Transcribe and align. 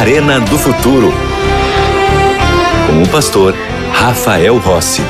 Arena 0.00 0.40
do 0.40 0.56
Futuro. 0.56 1.08
Com 2.86 3.02
o 3.02 3.12
pastor 3.12 3.52
Rafael 3.92 4.56
Rossi. 4.56 5.02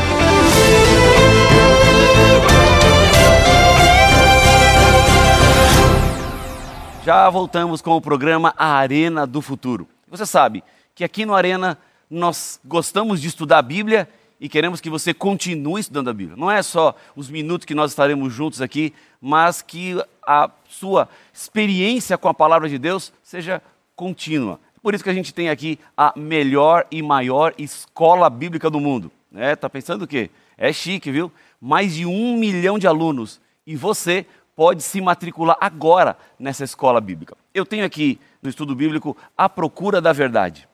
Já 7.05 7.31
voltamos 7.31 7.81
com 7.81 7.93
o 7.93 8.01
programa 8.01 8.53
A 8.59 8.73
Arena 8.73 9.29
do 9.29 9.41
Futuro. 9.41 9.87
Você 10.09 10.27
sabe 10.27 10.65
que 10.93 11.05
aqui 11.05 11.25
no 11.25 11.37
Arena 11.37 11.79
nós 12.11 12.59
gostamos 12.65 13.21
de 13.21 13.29
estudar 13.29 13.59
a 13.59 13.63
Bíblia 13.63 14.09
e 14.41 14.49
queremos 14.49 14.81
que 14.81 14.91
você 14.91 15.15
continue 15.15 15.83
estudando 15.83 16.11
a 16.11 16.13
Bíblia. 16.13 16.37
Não 16.37 16.51
é 16.51 16.65
só 16.65 16.97
os 17.15 17.31
minutos 17.31 17.65
que 17.65 17.77
nós 17.77 17.93
estaremos 17.93 18.35
juntos 18.35 18.61
aqui, 18.61 18.93
mas 19.21 19.63
que 19.63 20.03
a 20.27 20.51
sua 20.69 21.09
experiência 21.33 22.19
com 22.19 22.29
a 22.29 22.35
palavra 22.35 22.69
de 22.69 22.77
Deus 22.77 23.13
seja 23.23 23.63
contínua. 23.95 24.59
Por 24.83 24.95
isso 24.95 25.05
que 25.05 25.11
a 25.11 25.15
gente 25.15 25.35
tem 25.35 25.49
aqui 25.49 25.79
a 25.97 26.13
melhor 26.17 26.87
e 26.91 27.03
maior 27.03 27.55
escola 27.59 28.31
bíblica 28.31 28.71
do 28.71 28.81
mundo. 28.81 29.11
É, 29.35 29.55
tá 29.55 29.69
pensando 29.69 30.03
o 30.03 30.07
quê? 30.07 30.31
É 30.57 30.73
chique, 30.73 31.11
viu? 31.11 31.31
Mais 31.61 31.95
de 31.95 32.07
um 32.07 32.37
milhão 32.37 32.79
de 32.79 32.87
alunos. 32.87 33.41
E 33.67 33.77
você 33.77 34.27
pode 34.57 34.83
se 34.83 35.01
matricular 35.01 35.57
agora 35.61 36.17
nessa 36.39 36.65
escola 36.65 37.01
bíblica. 37.01 37.37
Eu 37.55 37.65
tenho 37.65 37.85
aqui 37.85 38.19
no 38.43 38.49
estudo 38.49 38.75
bíblico 38.75 39.17
A 39.37 39.49
Procura 39.49 40.01
da 40.01 40.13
Verdade. 40.13 40.69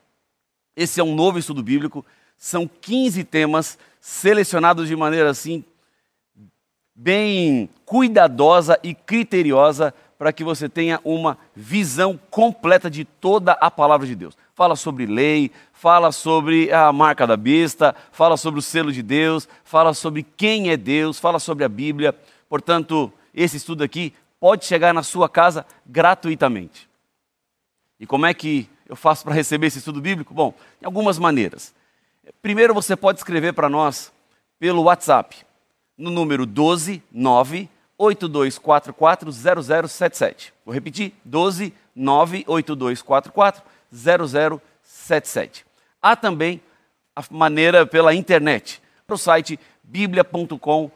Esse 0.77 1.01
é 1.01 1.05
um 1.05 1.15
novo 1.15 1.39
estudo 1.39 1.63
bíblico, 1.63 2.05
são 2.37 2.69
15 2.69 3.25
temas 3.25 3.79
selecionados 4.01 4.89
de 4.89 4.95
maneira 4.95 5.31
assim 5.31 5.65
bem 6.95 7.69
cuidadosa 7.85 8.79
e 8.83 8.95
criteriosa 8.95 9.93
para 10.19 10.33
que 10.33 10.43
você 10.43 10.69
tenha 10.69 11.01
uma 11.05 11.37
visão 11.55 12.19
completa 12.31 12.91
de 12.91 13.05
toda 13.05 13.53
a 13.53 13.71
palavra 13.71 14.07
de 14.07 14.15
Deus. 14.15 14.37
Fala 14.55 14.77
sobre 14.77 15.07
lei, 15.07 15.51
fala 15.73 16.11
sobre 16.11 16.73
a 16.73 16.93
marca 16.93 17.27
da 17.27 17.37
besta, 17.37 17.95
fala 18.13 18.37
sobre 18.37 18.59
o 18.61 18.63
selo 18.63 18.91
de 18.91 19.03
Deus, 19.03 19.49
fala 19.65 19.93
sobre 19.93 20.23
quem 20.23 20.71
é 20.71 20.77
Deus, 20.77 21.19
fala 21.19 21.39
sobre 21.39 21.65
a 21.65 21.69
Bíblia. 21.69 22.15
Portanto, 22.49 23.13
esse 23.35 23.59
estudo 23.59 23.85
aqui 23.85 24.15
pode 24.41 24.65
chegar 24.65 24.95
na 24.95 25.03
sua 25.03 25.29
casa 25.29 25.67
gratuitamente. 25.85 26.89
E 28.01 28.07
como 28.07 28.27
é 28.27 28.33
que 28.33 28.69
eu 28.89 28.97
faço 28.97 29.25
para 29.25 29.35
receber 29.35 29.67
esse 29.67 29.79
estudo 29.79 30.01
bíblico? 30.01 30.33
Bom, 30.33 30.55
de 30.81 30.87
algumas 30.87 31.19
maneiras. 31.19 31.75
Primeiro, 32.41 32.73
você 32.73 32.97
pode 32.97 33.19
escrever 33.19 33.53
para 33.53 33.69
nós 33.69 34.13
pelo 34.59 34.83
WhatsApp, 34.83 35.45
no 35.97 36.11
número 36.11 36.47
12 36.47 37.03
9 37.11 37.69
8244 37.99 39.33
0077. 39.33 40.53
Vou 40.65 40.75
repetir: 40.75 41.13
12 41.25 41.73
98244 41.95 43.63
0077. 43.93 45.65
Há 46.03 46.15
também 46.15 46.61
a 47.15 47.25
maneira 47.31 47.87
pela 47.87 48.15
internet, 48.15 48.83
para 49.07 49.15
o 49.15 49.19
site 49.19 49.59
biblia.com.br. 49.83 50.91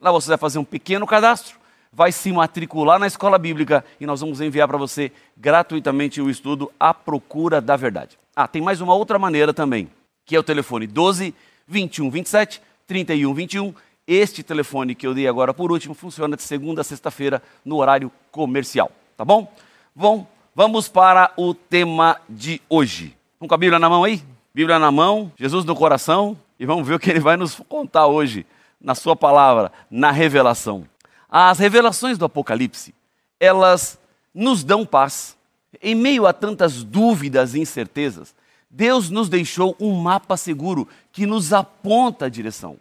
Lá 0.00 0.12
você 0.12 0.28
vai 0.28 0.38
fazer 0.38 0.58
um 0.58 0.64
pequeno 0.64 1.06
cadastro, 1.06 1.58
vai 1.92 2.12
se 2.12 2.30
matricular 2.30 2.98
na 2.98 3.06
escola 3.06 3.38
bíblica 3.38 3.84
e 3.98 4.06
nós 4.06 4.20
vamos 4.20 4.40
enviar 4.40 4.68
para 4.68 4.78
você 4.78 5.10
gratuitamente 5.36 6.20
o 6.20 6.30
estudo 6.30 6.70
A 6.78 6.92
Procura 6.92 7.60
da 7.60 7.76
Verdade. 7.76 8.18
Ah, 8.36 8.46
tem 8.46 8.62
mais 8.62 8.80
uma 8.80 8.94
outra 8.94 9.18
maneira 9.18 9.54
também, 9.54 9.88
que 10.24 10.36
é 10.36 10.38
o 10.38 10.42
telefone 10.42 10.86
12 10.86 11.34
21 11.66 12.10
27 12.10 12.62
31 12.86 13.34
21. 13.34 13.74
Este 14.06 14.42
telefone 14.42 14.94
que 14.94 15.06
eu 15.06 15.14
dei 15.14 15.26
agora 15.26 15.54
por 15.54 15.72
último 15.72 15.94
funciona 15.94 16.36
de 16.36 16.42
segunda 16.42 16.82
a 16.82 16.84
sexta-feira 16.84 17.42
no 17.64 17.76
horário 17.76 18.12
comercial, 18.30 18.92
tá 19.16 19.24
bom? 19.24 19.50
Bom, 19.94 20.26
vamos 20.54 20.88
para 20.88 21.32
o 21.36 21.54
tema 21.54 22.20
de 22.28 22.60
hoje. 22.68 23.16
Vamos 23.40 23.48
com 23.48 23.54
a 23.54 23.58
Bíblia 23.58 23.78
na 23.78 23.88
mão 23.88 24.04
aí? 24.04 24.22
Bíblia 24.54 24.78
na 24.78 24.90
mão, 24.90 25.32
Jesus 25.38 25.64
no 25.64 25.74
coração 25.74 26.36
e 26.60 26.66
vamos 26.66 26.86
ver 26.86 26.94
o 26.94 26.98
que 26.98 27.10
ele 27.10 27.20
vai 27.20 27.36
nos 27.36 27.54
contar 27.68 28.06
hoje 28.06 28.46
na 28.78 28.94
sua 28.94 29.16
palavra, 29.16 29.72
na 29.90 30.10
revelação. 30.10 30.86
As 31.28 31.58
revelações 31.58 32.18
do 32.18 32.26
Apocalipse, 32.26 32.94
elas 33.40 33.98
nos 34.34 34.62
dão 34.62 34.84
paz. 34.84 35.36
Em 35.82 35.94
meio 35.94 36.26
a 36.26 36.32
tantas 36.32 36.84
dúvidas 36.84 37.54
e 37.54 37.60
incertezas, 37.60 38.34
Deus 38.70 39.08
nos 39.08 39.28
deixou 39.28 39.74
um 39.80 39.94
mapa 39.94 40.36
seguro 40.36 40.86
que 41.10 41.26
nos 41.26 41.52
aponta 41.52 42.26
a 42.26 42.28
direção. 42.28 42.76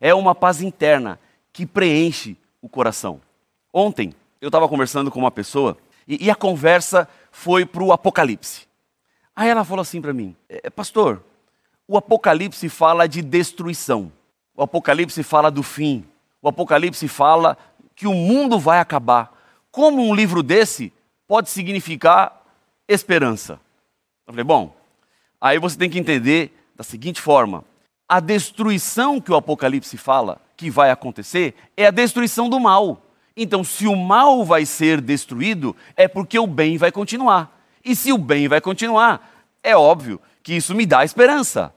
É 0.00 0.14
uma 0.14 0.34
paz 0.34 0.62
interna 0.62 1.20
que 1.52 1.66
preenche 1.66 2.36
o 2.62 2.68
coração. 2.68 3.20
Ontem, 3.72 4.14
eu 4.40 4.48
estava 4.48 4.68
conversando 4.68 5.10
com 5.10 5.18
uma 5.18 5.30
pessoa 5.30 5.76
e, 6.08 6.26
e 6.26 6.30
a 6.30 6.34
conversa 6.34 7.08
foi 7.30 7.66
para 7.66 7.82
o 7.82 7.92
Apocalipse. 7.92 8.66
Aí 9.36 9.48
ela 9.48 9.64
falou 9.64 9.82
assim 9.82 10.00
para 10.00 10.12
mim: 10.12 10.34
é, 10.48 10.70
Pastor, 10.70 11.22
o 11.86 11.96
Apocalipse 11.96 12.68
fala 12.68 13.06
de 13.06 13.22
destruição. 13.22 14.12
O 14.56 14.62
Apocalipse 14.62 15.22
fala 15.22 15.50
do 15.50 15.62
fim. 15.62 16.04
O 16.42 16.48
Apocalipse 16.48 17.06
fala 17.08 17.56
que 17.94 18.06
o 18.06 18.14
mundo 18.14 18.58
vai 18.58 18.80
acabar. 18.80 19.36
Como 19.70 20.02
um 20.02 20.14
livro 20.14 20.42
desse 20.42 20.92
pode 21.26 21.50
significar 21.50 22.44
esperança? 22.88 23.60
Eu 24.26 24.32
falei, 24.32 24.44
bom, 24.44 24.74
aí 25.40 25.58
você 25.58 25.76
tem 25.76 25.90
que 25.90 25.98
entender 25.98 26.52
da 26.74 26.82
seguinte 26.82 27.20
forma: 27.20 27.64
a 28.10 28.18
destruição 28.18 29.20
que 29.20 29.30
o 29.30 29.36
Apocalipse 29.36 29.96
fala 29.96 30.40
que 30.56 30.68
vai 30.68 30.90
acontecer 30.90 31.54
é 31.76 31.86
a 31.86 31.92
destruição 31.92 32.48
do 32.48 32.58
mal. 32.58 33.06
Então, 33.36 33.62
se 33.62 33.86
o 33.86 33.94
mal 33.94 34.44
vai 34.44 34.66
ser 34.66 35.00
destruído, 35.00 35.76
é 35.96 36.08
porque 36.08 36.36
o 36.36 36.44
bem 36.44 36.76
vai 36.76 36.90
continuar. 36.90 37.56
E 37.84 37.94
se 37.94 38.12
o 38.12 38.18
bem 38.18 38.48
vai 38.48 38.60
continuar, 38.60 39.46
é 39.62 39.76
óbvio 39.76 40.20
que 40.42 40.54
isso 40.54 40.74
me 40.74 40.86
dá 40.86 41.04
esperança. 41.04 41.72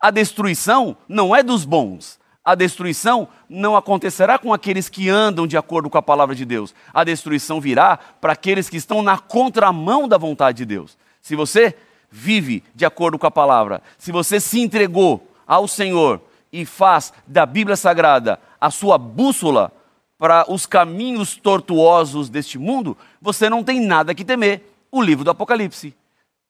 A 0.00 0.10
destruição 0.10 0.96
não 1.06 1.36
é 1.36 1.42
dos 1.42 1.66
bons, 1.66 2.18
a 2.42 2.54
destruição 2.54 3.28
não 3.46 3.76
acontecerá 3.76 4.38
com 4.38 4.54
aqueles 4.54 4.88
que 4.88 5.10
andam 5.10 5.46
de 5.46 5.58
acordo 5.58 5.90
com 5.90 5.98
a 5.98 6.02
palavra 6.02 6.34
de 6.34 6.46
Deus. 6.46 6.74
A 6.94 7.04
destruição 7.04 7.60
virá 7.60 7.98
para 7.98 8.32
aqueles 8.32 8.70
que 8.70 8.78
estão 8.78 9.02
na 9.02 9.18
contramão 9.18 10.08
da 10.08 10.16
vontade 10.16 10.56
de 10.56 10.64
Deus. 10.64 10.96
Se 11.20 11.36
você 11.36 11.76
vive 12.10 12.64
de 12.74 12.86
acordo 12.86 13.18
com 13.18 13.26
a 13.26 13.30
palavra, 13.30 13.82
se 13.98 14.10
você 14.10 14.40
se 14.40 14.60
entregou 14.60 15.33
ao 15.46 15.66
Senhor 15.68 16.20
e 16.52 16.64
faz 16.64 17.12
da 17.26 17.44
Bíblia 17.44 17.76
Sagrada 17.76 18.38
a 18.60 18.70
sua 18.70 18.96
bússola 18.96 19.72
para 20.18 20.50
os 20.50 20.64
caminhos 20.64 21.36
tortuosos 21.36 22.28
deste 22.28 22.58
mundo, 22.58 22.96
você 23.20 23.50
não 23.50 23.64
tem 23.64 23.80
nada 23.80 24.14
que 24.14 24.24
temer. 24.24 24.62
O 24.90 25.02
livro 25.02 25.24
do 25.24 25.30
Apocalipse. 25.30 25.94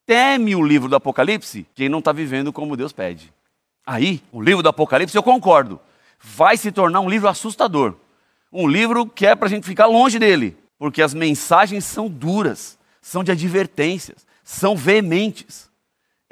Teme 0.07 0.55
o 0.55 0.63
livro 0.63 0.89
do 0.89 0.97
Apocalipse 0.97 1.67
quem 1.75 1.89
não 1.89 1.99
está 1.99 2.13
vivendo 2.13 2.53
como 2.53 2.77
Deus 2.77 2.93
pede. 2.93 3.33
Aí, 3.87 4.23
o 4.31 4.41
livro 4.41 4.63
do 4.63 4.69
Apocalipse, 4.69 5.17
eu 5.17 5.23
concordo, 5.23 5.81
vai 6.23 6.57
se 6.57 6.71
tornar 6.71 7.01
um 7.01 7.09
livro 7.09 7.29
assustador. 7.29 7.95
Um 8.53 8.69
livro 8.69 9.07
que 9.07 9.27
é 9.27 9.35
para 9.35 9.47
a 9.47 9.51
gente 9.51 9.67
ficar 9.67 9.87
longe 9.87 10.19
dele, 10.19 10.57
porque 10.79 11.03
as 11.03 11.13
mensagens 11.13 11.85
são 11.85 12.09
duras, 12.09 12.79
são 13.01 13.25
de 13.25 13.33
advertências, 13.33 14.27
são 14.45 14.77
veementes. 14.77 15.69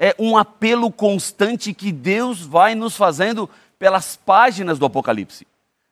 É 0.03 0.15
um 0.19 0.35
apelo 0.35 0.91
constante 0.91 1.73
que 1.73 1.91
Deus 1.91 2.41
vai 2.41 2.75
nos 2.75 2.97
fazendo 2.97 3.49
pelas 3.79 4.15
páginas 4.15 4.77
do 4.77 4.85
Apocalipse. 4.85 5.47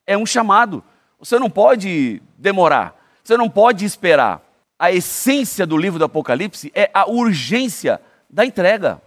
É 0.06 0.18
um 0.18 0.26
chamado. 0.26 0.84
Você 1.20 1.38
não 1.38 1.50
pode 1.50 2.22
demorar, 2.38 2.96
você 3.24 3.38
não 3.38 3.50
pode 3.50 3.86
esperar. 3.86 4.42
A 4.78 4.92
essência 4.92 5.66
do 5.66 5.78
livro 5.78 6.00
do 6.00 6.06
Apocalipse 6.06 6.72
é 6.74 6.90
a 6.94 7.10
urgência 7.10 8.02
da 8.30 8.46
entrega 8.46 9.00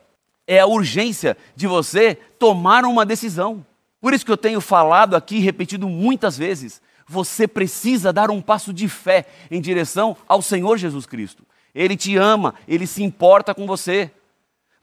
é 0.47 0.61
a 0.61 0.67
urgência 0.67 1.37
de 1.57 1.67
você 1.67 2.15
tomar 2.39 2.85
uma 2.85 3.07
decisão. 3.07 3.65
Por 4.01 4.13
isso 4.13 4.25
que 4.25 4.33
eu 4.33 4.37
tenho 4.37 4.61
falado 4.61 5.17
aqui, 5.17 5.39
repetido 5.39 5.89
muitas 5.89 6.37
vezes, 6.37 6.83
você 7.07 7.49
precisa 7.49 8.13
dar 8.13 8.31
um 8.31 8.41
passo 8.41 8.73
de 8.73 8.89
fé 8.89 9.27
em 9.51 9.61
direção 9.61 10.17
ao 10.29 10.43
Senhor 10.43 10.77
Jesus 10.77 11.07
Cristo. 11.07 11.43
Ele 11.75 11.97
te 11.97 12.17
ama, 12.17 12.55
ele 12.69 12.87
se 12.87 13.03
importa 13.03 13.55
com 13.55 13.67
você. 13.67 14.11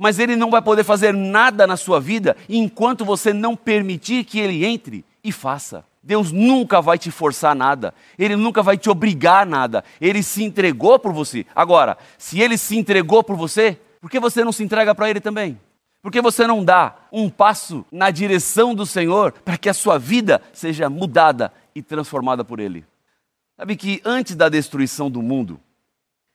Mas 0.01 0.17
ele 0.17 0.35
não 0.35 0.49
vai 0.49 0.63
poder 0.63 0.83
fazer 0.83 1.13
nada 1.13 1.67
na 1.67 1.77
sua 1.77 1.99
vida 1.99 2.35
enquanto 2.49 3.05
você 3.05 3.31
não 3.31 3.55
permitir 3.55 4.23
que 4.23 4.39
ele 4.39 4.65
entre 4.65 5.05
e 5.23 5.31
faça. 5.31 5.85
Deus 6.01 6.31
nunca 6.31 6.81
vai 6.81 6.97
te 6.97 7.11
forçar 7.11 7.55
nada, 7.55 7.93
Ele 8.17 8.35
nunca 8.35 8.63
vai 8.63 8.75
te 8.75 8.89
obrigar 8.89 9.45
nada, 9.45 9.83
Ele 10.01 10.23
se 10.23 10.43
entregou 10.43 10.97
por 10.97 11.13
você. 11.13 11.45
Agora, 11.55 11.95
se 12.17 12.41
Ele 12.41 12.57
se 12.57 12.75
entregou 12.75 13.23
por 13.23 13.35
você, 13.35 13.77
por 14.01 14.09
que 14.09 14.19
você 14.19 14.43
não 14.43 14.51
se 14.51 14.63
entrega 14.63 14.95
para 14.95 15.07
Ele 15.07 15.21
também? 15.21 15.61
Por 16.01 16.11
que 16.11 16.19
você 16.19 16.47
não 16.47 16.65
dá 16.65 16.95
um 17.11 17.29
passo 17.29 17.85
na 17.91 18.09
direção 18.09 18.73
do 18.73 18.87
Senhor 18.87 19.31
para 19.31 19.55
que 19.55 19.69
a 19.69 19.73
sua 19.75 19.99
vida 19.99 20.41
seja 20.51 20.89
mudada 20.89 21.53
e 21.75 21.83
transformada 21.83 22.43
por 22.43 22.59
Ele? 22.59 22.83
Sabe 23.55 23.75
que 23.75 24.01
antes 24.03 24.35
da 24.35 24.49
destruição 24.49 25.11
do 25.11 25.21
mundo, 25.21 25.59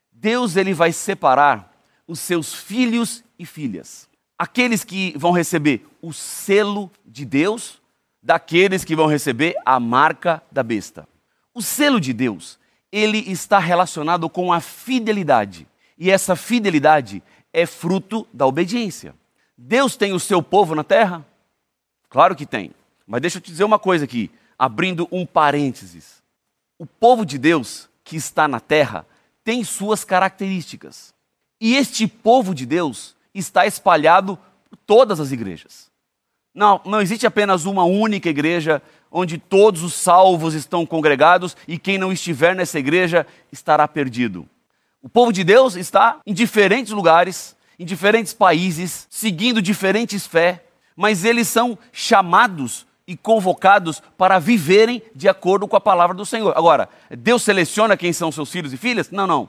Deus 0.09 0.55
ele 0.55 0.73
vai 0.73 0.93
separar 0.93 1.69
os 2.07 2.21
seus 2.21 2.53
filhos 2.53 3.21
e 3.37 3.45
filhas. 3.45 4.07
Aqueles 4.37 4.83
que 4.83 5.13
vão 5.17 5.31
receber 5.31 5.85
o 6.01 6.13
selo 6.13 6.91
de 7.05 7.25
Deus, 7.25 7.81
daqueles 8.21 8.83
que 8.83 8.95
vão 8.95 9.07
receber 9.07 9.55
a 9.65 9.79
marca 9.79 10.43
da 10.51 10.61
besta. 10.61 11.07
O 11.53 11.61
selo 11.61 11.99
de 11.99 12.13
Deus, 12.13 12.59
ele 12.91 13.19
está 13.31 13.59
relacionado 13.59 14.29
com 14.29 14.53
a 14.53 14.61
fidelidade 14.61 15.67
E 15.97 16.11
essa 16.11 16.35
fidelidade 16.35 17.23
é 17.51 17.65
fruto 17.65 18.27
da 18.31 18.45
obediência. 18.45 19.15
Deus 19.57 19.95
tem 19.95 20.13
o 20.13 20.19
seu 20.19 20.43
povo 20.43 20.75
na 20.75 20.83
terra? 20.83 21.25
Claro 22.07 22.35
que 22.35 22.45
tem. 22.45 22.71
Mas 23.07 23.21
deixa 23.21 23.39
eu 23.39 23.41
te 23.41 23.49
dizer 23.49 23.63
uma 23.63 23.79
coisa 23.79 24.05
aqui, 24.05 24.29
abrindo 24.59 25.07
um 25.11 25.25
parênteses. 25.25 26.21
O 26.77 26.85
povo 26.85 27.25
de 27.25 27.39
Deus 27.39 27.89
que 28.03 28.15
está 28.15 28.47
na 28.47 28.59
terra 28.59 29.07
tem 29.43 29.63
suas 29.63 30.03
características. 30.03 31.15
E 31.59 31.75
este 31.75 32.07
povo 32.07 32.53
de 32.53 32.65
Deus 32.67 33.15
está 33.39 33.65
espalhado 33.65 34.37
por 34.69 34.77
todas 34.85 35.19
as 35.19 35.31
igrejas. 35.31 35.89
Não, 36.53 36.81
não 36.85 37.01
existe 37.01 37.27
apenas 37.27 37.65
uma 37.65 37.83
única 37.83 38.29
igreja 38.29 38.81
onde 39.11 39.37
todos 39.37 39.83
os 39.83 39.93
salvos 39.93 40.53
estão 40.53 40.85
congregados 40.85 41.55
e 41.67 41.77
quem 41.77 41.97
não 41.97 42.11
estiver 42.11 42.55
nessa 42.55 42.79
igreja 42.79 43.27
estará 43.51 43.87
perdido. 43.87 44.47
O 45.01 45.07
povo 45.07 45.31
de 45.31 45.43
Deus 45.43 45.75
está 45.75 46.19
em 46.25 46.33
diferentes 46.33 46.91
lugares, 46.91 47.55
em 47.77 47.85
diferentes 47.85 48.33
países, 48.33 49.07
seguindo 49.09 49.61
diferentes 49.61 50.25
fé, 50.25 50.63
mas 50.95 51.23
eles 51.23 51.47
são 51.47 51.77
chamados 51.91 52.87
e 53.07 53.15
convocados 53.15 54.01
para 54.17 54.39
viverem 54.39 55.01
de 55.15 55.29
acordo 55.29 55.67
com 55.67 55.75
a 55.75 55.81
palavra 55.81 56.15
do 56.15 56.25
Senhor. 56.25 56.53
Agora, 56.57 56.89
Deus 57.09 57.43
seleciona 57.43 57.95
quem 57.95 58.11
são 58.11 58.31
seus 58.31 58.51
filhos 58.51 58.73
e 58.73 58.77
filhas? 58.77 59.11
Não, 59.11 59.27
não. 59.27 59.47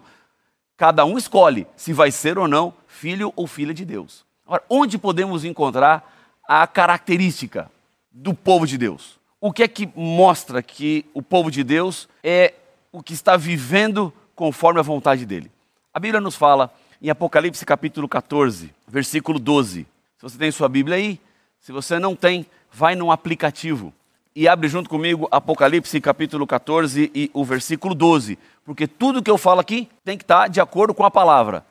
Cada 0.76 1.04
um 1.04 1.18
escolhe 1.18 1.66
se 1.74 1.92
vai 1.92 2.12
ser 2.12 2.38
ou 2.38 2.46
não 2.46 2.72
filho 2.98 3.32
ou 3.36 3.46
filha 3.46 3.72
de 3.72 3.84
Deus. 3.84 4.24
Agora, 4.44 4.62
onde 4.68 4.98
podemos 4.98 5.44
encontrar 5.44 6.12
a 6.48 6.66
característica 6.66 7.70
do 8.10 8.34
povo 8.34 8.66
de 8.66 8.76
Deus? 8.76 9.18
O 9.40 9.52
que 9.52 9.62
é 9.62 9.68
que 9.68 9.88
mostra 9.94 10.60
que 10.62 11.06
o 11.14 11.22
povo 11.22 11.48
de 11.48 11.62
Deus 11.62 12.08
é 12.24 12.54
o 12.90 13.00
que 13.00 13.12
está 13.12 13.36
vivendo 13.36 14.12
conforme 14.34 14.80
a 14.80 14.82
vontade 14.82 15.24
dele? 15.24 15.50
A 15.94 16.00
Bíblia 16.00 16.20
nos 16.20 16.34
fala 16.34 16.74
em 17.00 17.08
Apocalipse 17.08 17.64
capítulo 17.64 18.08
14, 18.08 18.74
versículo 18.88 19.38
12. 19.38 19.86
Se 20.16 20.22
você 20.22 20.36
tem 20.36 20.50
sua 20.50 20.68
Bíblia 20.68 20.96
aí, 20.96 21.20
se 21.60 21.70
você 21.70 22.00
não 22.00 22.16
tem, 22.16 22.46
vai 22.72 22.96
num 22.96 23.12
aplicativo 23.12 23.92
e 24.34 24.48
abre 24.48 24.68
junto 24.68 24.90
comigo 24.90 25.28
Apocalipse 25.30 26.00
capítulo 26.00 26.46
14 26.46 27.12
e 27.14 27.30
o 27.32 27.44
versículo 27.44 27.94
12, 27.94 28.38
porque 28.64 28.88
tudo 28.88 29.22
que 29.22 29.30
eu 29.30 29.38
falo 29.38 29.60
aqui 29.60 29.88
tem 30.04 30.16
que 30.16 30.24
estar 30.24 30.48
de 30.48 30.60
acordo 30.60 30.92
com 30.92 31.04
a 31.04 31.10
palavra. 31.10 31.64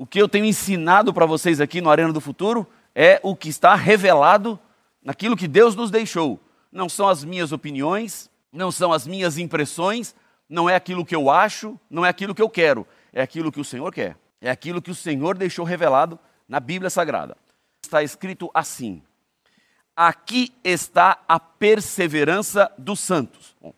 O 0.00 0.06
que 0.06 0.18
eu 0.18 0.26
tenho 0.26 0.46
ensinado 0.46 1.12
para 1.12 1.26
vocês 1.26 1.60
aqui 1.60 1.82
no 1.82 1.90
Arena 1.90 2.10
do 2.10 2.22
Futuro 2.22 2.66
é 2.94 3.20
o 3.22 3.36
que 3.36 3.50
está 3.50 3.74
revelado 3.74 4.58
naquilo 5.04 5.36
que 5.36 5.46
Deus 5.46 5.74
nos 5.74 5.90
deixou. 5.90 6.40
Não 6.72 6.88
são 6.88 7.06
as 7.06 7.22
minhas 7.22 7.52
opiniões, 7.52 8.30
não 8.50 8.72
são 8.72 8.94
as 8.94 9.06
minhas 9.06 9.36
impressões, 9.36 10.14
não 10.48 10.70
é 10.70 10.74
aquilo 10.74 11.04
que 11.04 11.14
eu 11.14 11.28
acho, 11.28 11.78
não 11.90 12.02
é 12.02 12.08
aquilo 12.08 12.34
que 12.34 12.40
eu 12.40 12.48
quero, 12.48 12.86
é 13.12 13.20
aquilo 13.20 13.52
que 13.52 13.60
o 13.60 13.64
Senhor 13.64 13.92
quer. 13.92 14.16
É 14.40 14.50
aquilo 14.50 14.80
que 14.80 14.90
o 14.90 14.94
Senhor 14.94 15.36
deixou 15.36 15.66
revelado 15.66 16.18
na 16.48 16.60
Bíblia 16.60 16.88
Sagrada. 16.88 17.36
Está 17.84 18.02
escrito 18.02 18.50
assim: 18.54 19.02
aqui 19.94 20.50
está 20.64 21.22
a 21.28 21.38
perseverança 21.38 22.72
dos 22.78 23.00
santos. 23.00 23.54
Bom, 23.60 23.74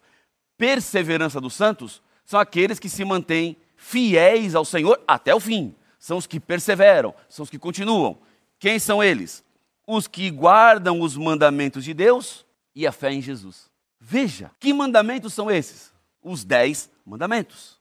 perseverança 0.56 1.40
dos 1.40 1.54
santos 1.54 2.00
são 2.24 2.38
aqueles 2.38 2.78
que 2.78 2.88
se 2.88 3.04
mantêm 3.04 3.56
fiéis 3.74 4.54
ao 4.54 4.64
Senhor 4.64 5.02
até 5.04 5.34
o 5.34 5.40
fim. 5.40 5.74
São 6.02 6.16
os 6.16 6.26
que 6.26 6.40
perseveram, 6.40 7.14
são 7.28 7.44
os 7.44 7.48
que 7.48 7.60
continuam. 7.60 8.18
Quem 8.58 8.76
são 8.80 9.00
eles? 9.00 9.44
Os 9.86 10.08
que 10.08 10.28
guardam 10.30 11.00
os 11.00 11.16
mandamentos 11.16 11.84
de 11.84 11.94
Deus 11.94 12.44
e 12.74 12.88
a 12.88 12.90
fé 12.90 13.12
em 13.12 13.22
Jesus. 13.22 13.70
Veja, 14.00 14.50
que 14.58 14.74
mandamentos 14.74 15.32
são 15.32 15.48
esses? 15.48 15.92
Os 16.20 16.42
dez 16.42 16.90
mandamentos. 17.06 17.78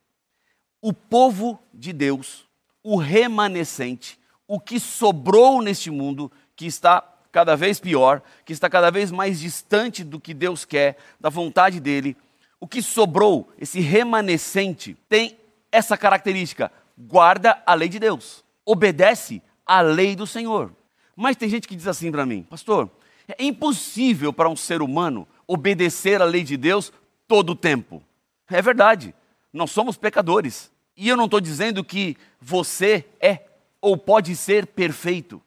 O 0.79 0.93
povo 0.93 1.59
de 1.73 1.91
Deus, 1.91 2.47
o 2.83 2.95
remanescente, 2.95 4.19
o 4.47 4.59
que 4.59 4.79
sobrou 4.79 5.59
neste 5.59 5.89
mundo, 5.89 6.31
que 6.55 6.67
está 6.67 7.01
cada 7.31 7.55
vez 7.55 7.79
pior, 7.79 8.21
que 8.45 8.53
está 8.53 8.69
cada 8.69 8.91
vez 8.91 9.09
mais 9.09 9.39
distante 9.39 10.03
do 10.03 10.19
que 10.19 10.35
Deus 10.35 10.63
quer, 10.63 10.95
da 11.19 11.29
vontade 11.29 11.79
dele. 11.79 12.15
O 12.59 12.67
que 12.67 12.83
sobrou, 12.83 13.51
esse 13.57 13.79
remanescente, 13.79 14.95
tem 15.09 15.39
essa 15.71 15.97
característica: 15.97 16.71
guarda 17.07 17.61
a 17.65 17.73
lei 17.73 17.89
de 17.89 17.99
Deus, 17.99 18.43
obedece 18.65 19.41
à 19.65 19.81
lei 19.81 20.15
do 20.15 20.27
Senhor. 20.27 20.71
Mas 21.15 21.35
tem 21.35 21.49
gente 21.49 21.67
que 21.67 21.75
diz 21.75 21.87
assim 21.87 22.11
para 22.11 22.25
mim, 22.25 22.43
pastor, 22.43 22.89
é 23.27 23.43
impossível 23.43 24.31
para 24.33 24.49
um 24.49 24.55
ser 24.55 24.81
humano 24.81 25.27
obedecer 25.47 26.21
à 26.21 26.25
lei 26.25 26.43
de 26.43 26.57
Deus 26.57 26.91
todo 27.27 27.51
o 27.51 27.55
tempo. 27.55 28.03
É 28.49 28.61
verdade, 28.61 29.13
nós 29.51 29.71
somos 29.71 29.97
pecadores. 29.97 30.71
E 30.95 31.07
eu 31.07 31.17
não 31.17 31.25
estou 31.25 31.39
dizendo 31.39 31.83
que 31.83 32.17
você 32.39 33.05
é 33.19 33.45
ou 33.79 33.97
pode 33.97 34.35
ser 34.35 34.67
perfeito 34.67 35.41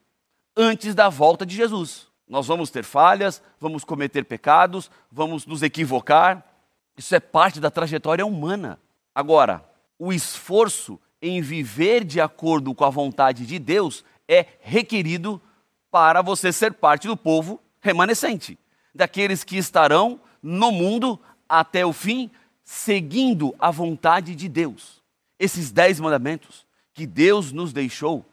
antes 0.57 0.95
da 0.95 1.09
volta 1.09 1.45
de 1.45 1.55
Jesus. 1.55 2.09
Nós 2.29 2.47
vamos 2.47 2.71
ter 2.71 2.83
falhas, 2.83 3.43
vamos 3.61 3.85
cometer 3.85 4.25
pecados, 4.25 4.91
vamos 5.11 5.47
nos 5.47 5.63
equivocar. 5.63 6.45
Isso 6.97 7.15
é 7.15 7.21
parte 7.21 7.61
da 7.61 7.71
trajetória 7.71 8.25
humana. 8.25 8.79
Agora, 9.15 9.65
o 9.99 10.13
esforço 10.13 10.99
em 11.21 11.41
viver 11.41 12.05
de 12.05 12.21
acordo 12.21 12.75
com 12.75 12.85
a 12.85 12.91
vontade 12.91 13.47
de 13.47 13.59
Deus 13.59 14.05
é 14.29 14.47
requerido 14.61 15.41
para 15.91 16.23
você 16.23 16.53
ser 16.53 16.75
parte 16.75 17.07
do 17.07 17.17
povo 17.17 17.61
remanescente, 17.81 18.59
daqueles 18.95 19.45
que 19.45 19.57
estarão 19.57 20.21
no 20.43 20.73
mundo 20.73 21.21
até 21.49 21.85
o 21.85 21.93
fim, 21.93 22.31
seguindo 22.63 23.55
a 23.59 23.71
vontade 23.71 24.35
de 24.35 24.49
Deus. 24.49 25.03
Esses 25.39 25.71
dez 25.71 26.01
mandamentos 26.01 26.67
que 26.93 27.07
Deus 27.07 27.53
nos 27.53 27.73
deixou 27.73 28.25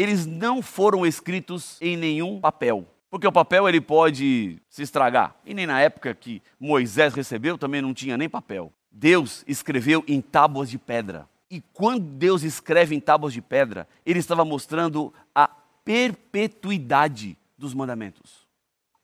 eles 0.00 0.24
não 0.24 0.62
foram 0.62 1.04
escritos 1.04 1.76
em 1.80 1.96
nenhum 1.96 2.40
papel. 2.40 2.86
Porque 3.10 3.26
o 3.26 3.32
papel 3.32 3.68
ele 3.68 3.80
pode 3.80 4.58
se 4.68 4.82
estragar. 4.82 5.36
E 5.44 5.52
nem 5.52 5.66
na 5.66 5.80
época 5.80 6.14
que 6.14 6.42
Moisés 6.58 7.12
recebeu 7.12 7.58
também 7.58 7.82
não 7.82 7.92
tinha 7.92 8.16
nem 8.16 8.28
papel. 8.28 8.72
Deus 8.90 9.44
escreveu 9.46 10.04
em 10.06 10.20
tábuas 10.20 10.70
de 10.70 10.78
pedra. 10.78 11.28
E 11.50 11.60
quando 11.72 12.04
Deus 12.04 12.42
escreve 12.42 12.94
em 12.94 13.00
tábuas 13.00 13.32
de 13.32 13.42
pedra, 13.42 13.88
ele 14.06 14.20
estava 14.20 14.44
mostrando 14.44 15.12
a 15.34 15.48
perpetuidade 15.84 17.36
dos 17.58 17.74
mandamentos. 17.74 18.48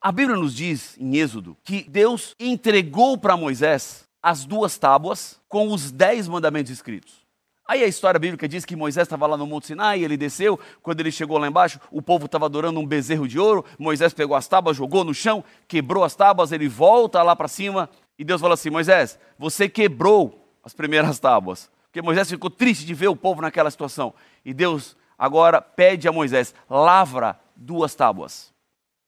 A 0.01 0.13
Bíblia 0.13 0.37
nos 0.37 0.55
diz 0.55 0.97
em 0.99 1.17
Êxodo 1.17 1.57
que 1.65 1.83
Deus 1.89 2.37
entregou 2.39 3.19
para 3.19 3.37
Moisés 3.37 4.07
as 4.23 4.45
duas 4.45 4.79
tábuas 4.79 5.41
com 5.49 5.73
os 5.73 5.91
dez 5.91 6.29
mandamentos 6.29 6.71
escritos. 6.71 7.27
Aí 7.69 7.83
a 7.83 7.87
história 7.89 8.21
bíblica 8.21 8.49
diz 8.49 8.65
que 8.65 8.77
Moisés 8.77 9.07
estava 9.07 9.27
lá 9.27 9.37
no 9.37 9.45
Monte 9.45 9.67
Sinai, 9.67 10.05
ele 10.05 10.17
desceu, 10.17 10.59
quando 10.81 11.01
ele 11.01 11.11
chegou 11.11 11.37
lá 11.37 11.49
embaixo, 11.49 11.81
o 11.91 12.01
povo 12.01 12.27
estava 12.27 12.47
adorando 12.47 12.79
um 12.79 12.87
bezerro 12.87 13.27
de 13.27 13.41
ouro, 13.41 13.65
Moisés 13.77 14.15
pegou 14.15 14.37
as 14.37 14.47
tábuas, 14.47 14.77
jogou 14.77 15.03
no 15.03 15.13
chão, 15.13 15.43
quebrou 15.67 16.05
as 16.05 16.15
tábuas, 16.15 16.53
ele 16.53 16.69
volta 16.69 17.21
lá 17.25 17.35
para 17.35 17.49
cima, 17.49 17.91
e 18.17 18.25
Deus 18.25 18.41
fala 18.41 18.55
assim, 18.55 18.71
Moisés, 18.71 19.19
você 19.37 19.69
quebrou 19.69 20.49
as 20.63 20.73
primeiras 20.73 21.19
tábuas, 21.19 21.69
porque 21.97 22.05
Moisés 22.05 22.29
ficou 22.29 22.51
triste 22.51 22.85
de 22.85 22.93
ver 22.93 23.09
o 23.09 23.17
povo 23.17 23.41
naquela 23.41 23.71
situação, 23.71 24.13
e 24.45 24.53
Deus 24.53 24.95
agora 25.17 25.63
pede 25.63 26.07
a 26.07 26.13
Moisés, 26.13 26.55
lavra 26.69 27.41
duas 27.57 27.95
tábuas, 27.95 28.53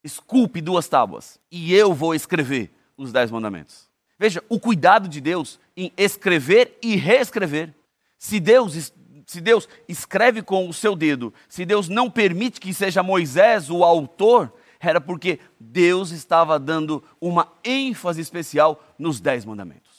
esculpe 0.03 0.59
duas 0.59 0.87
tábuas, 0.87 1.39
e 1.51 1.71
eu 1.71 1.93
vou 1.93 2.15
escrever 2.15 2.71
os 2.97 3.11
dez 3.11 3.29
mandamentos. 3.29 3.87
Veja, 4.17 4.43
o 4.49 4.59
cuidado 4.59 5.07
de 5.07 5.21
Deus 5.21 5.59
em 5.77 5.93
escrever 5.95 6.79
e 6.81 6.95
reescrever. 6.95 7.75
Se 8.17 8.39
Deus, 8.39 8.91
se 9.27 9.39
Deus 9.39 9.69
escreve 9.87 10.41
com 10.41 10.67
o 10.67 10.73
seu 10.73 10.95
dedo, 10.95 11.31
se 11.47 11.65
Deus 11.65 11.89
não 11.89 12.09
permite 12.09 12.59
que 12.59 12.73
seja 12.73 13.03
Moisés 13.03 13.69
o 13.69 13.83
autor, 13.83 14.51
era 14.79 14.99
porque 14.99 15.39
Deus 15.59 16.09
estava 16.09 16.57
dando 16.57 17.03
uma 17.21 17.53
ênfase 17.63 18.19
especial 18.19 18.83
nos 18.97 19.21
dez 19.21 19.45
mandamentos. 19.45 19.89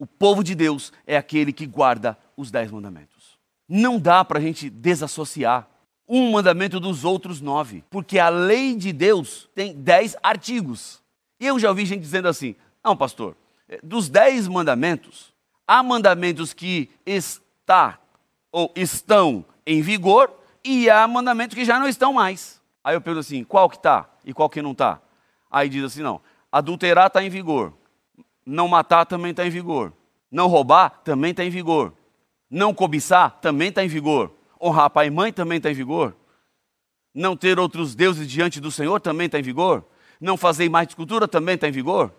O 0.00 0.06
povo 0.06 0.42
de 0.42 0.54
Deus 0.54 0.94
é 1.06 1.14
aquele 1.14 1.52
que 1.52 1.66
guarda 1.66 2.16
os 2.40 2.50
dez 2.50 2.70
mandamentos. 2.70 3.38
Não 3.68 3.98
dá 3.98 4.24
para 4.24 4.38
a 4.38 4.42
gente 4.42 4.68
desassociar 4.68 5.68
um 6.08 6.32
mandamento 6.32 6.80
dos 6.80 7.04
outros 7.04 7.40
nove, 7.40 7.84
porque 7.88 8.18
a 8.18 8.28
lei 8.28 8.74
de 8.74 8.92
Deus 8.92 9.48
tem 9.54 9.74
dez 9.74 10.16
artigos. 10.22 11.00
E 11.38 11.46
eu 11.46 11.58
já 11.58 11.68
ouvi 11.68 11.86
gente 11.86 12.00
dizendo 12.00 12.26
assim: 12.26 12.56
não, 12.82 12.96
pastor, 12.96 13.36
dos 13.82 14.08
dez 14.08 14.48
mandamentos, 14.48 15.32
há 15.66 15.82
mandamentos 15.82 16.52
que 16.52 16.90
está 17.06 18.00
ou 18.50 18.72
estão 18.74 19.44
em 19.64 19.80
vigor 19.82 20.32
e 20.64 20.90
há 20.90 21.06
mandamentos 21.06 21.54
que 21.54 21.64
já 21.64 21.78
não 21.78 21.86
estão 21.86 22.12
mais. 22.12 22.60
Aí 22.82 22.96
eu 22.96 23.00
pergunto 23.00 23.20
assim, 23.20 23.44
qual 23.44 23.68
que 23.68 23.76
está 23.76 24.08
e 24.24 24.32
qual 24.32 24.48
que 24.48 24.60
não 24.60 24.72
está? 24.72 25.00
Aí 25.50 25.68
diz 25.68 25.84
assim, 25.84 26.02
não, 26.02 26.20
adulterar 26.50 27.06
está 27.06 27.22
em 27.22 27.30
vigor, 27.30 27.72
não 28.44 28.66
matar 28.66 29.04
também 29.04 29.30
está 29.30 29.46
em 29.46 29.50
vigor, 29.50 29.92
não 30.30 30.48
roubar 30.48 31.00
também 31.04 31.30
está 31.30 31.44
em 31.44 31.50
vigor, 31.50 31.92
não 32.50 32.74
cobiçar 32.74 33.38
também 33.40 33.68
está 33.68 33.84
em 33.84 33.88
vigor, 33.88 34.32
honrar 34.60 34.90
pai 34.90 35.06
e 35.06 35.10
mãe 35.10 35.32
também 35.32 35.58
está 35.58 35.70
em 35.70 35.74
vigor, 35.74 36.16
não 37.14 37.36
ter 37.36 37.58
outros 37.58 37.94
deuses 37.94 38.28
diante 38.28 38.60
do 38.60 38.70
Senhor 38.70 39.00
também 39.00 39.26
está 39.26 39.38
em 39.38 39.42
vigor, 39.42 39.84
não 40.20 40.36
fazer 40.36 40.68
mais 40.68 40.86
de 40.86 40.92
escultura 40.92 41.28
também 41.28 41.54
está 41.54 41.68
em 41.68 41.72
vigor, 41.72 42.12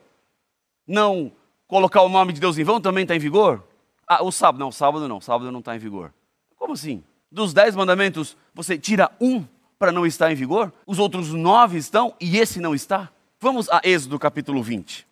não 0.88 1.32
colocar 1.68 2.02
o 2.02 2.10
nome 2.10 2.34
de 2.34 2.40
Deus 2.40 2.58
em 2.58 2.64
vão 2.64 2.80
também 2.80 3.04
está 3.04 3.16
em 3.16 3.20
vigor, 3.20 3.64
ah, 4.08 4.24
o 4.24 4.32
sábado, 4.32 4.60
não, 4.60 4.72
sábado 4.72 5.08
não, 5.08 5.22
sábado 5.22 5.52
não 5.52 5.60
está 5.60 5.76
em 5.76 5.80
vigor. 5.80 6.14
Como 6.58 6.74
assim? 6.74 7.02
Dos 7.32 7.54
dez 7.54 7.76
mandamentos, 7.76 8.36
você 8.54 8.78
tira 8.78 9.10
um 9.22 9.46
para 9.80 9.92
não 9.92 10.06
estar 10.06 10.30
em 10.32 10.36
vigor? 10.36 10.74
Os 10.86 11.00
outros 11.00 11.32
nove 11.34 11.78
estão 11.78 12.14
e 12.20 12.38
esse 12.38 12.60
não 12.60 12.76
está? 12.76 13.10
Vamos 13.40 13.70
a 13.70 13.80
Êxodo 13.84 14.20
capítulo 14.20 14.62
20, 14.62 15.08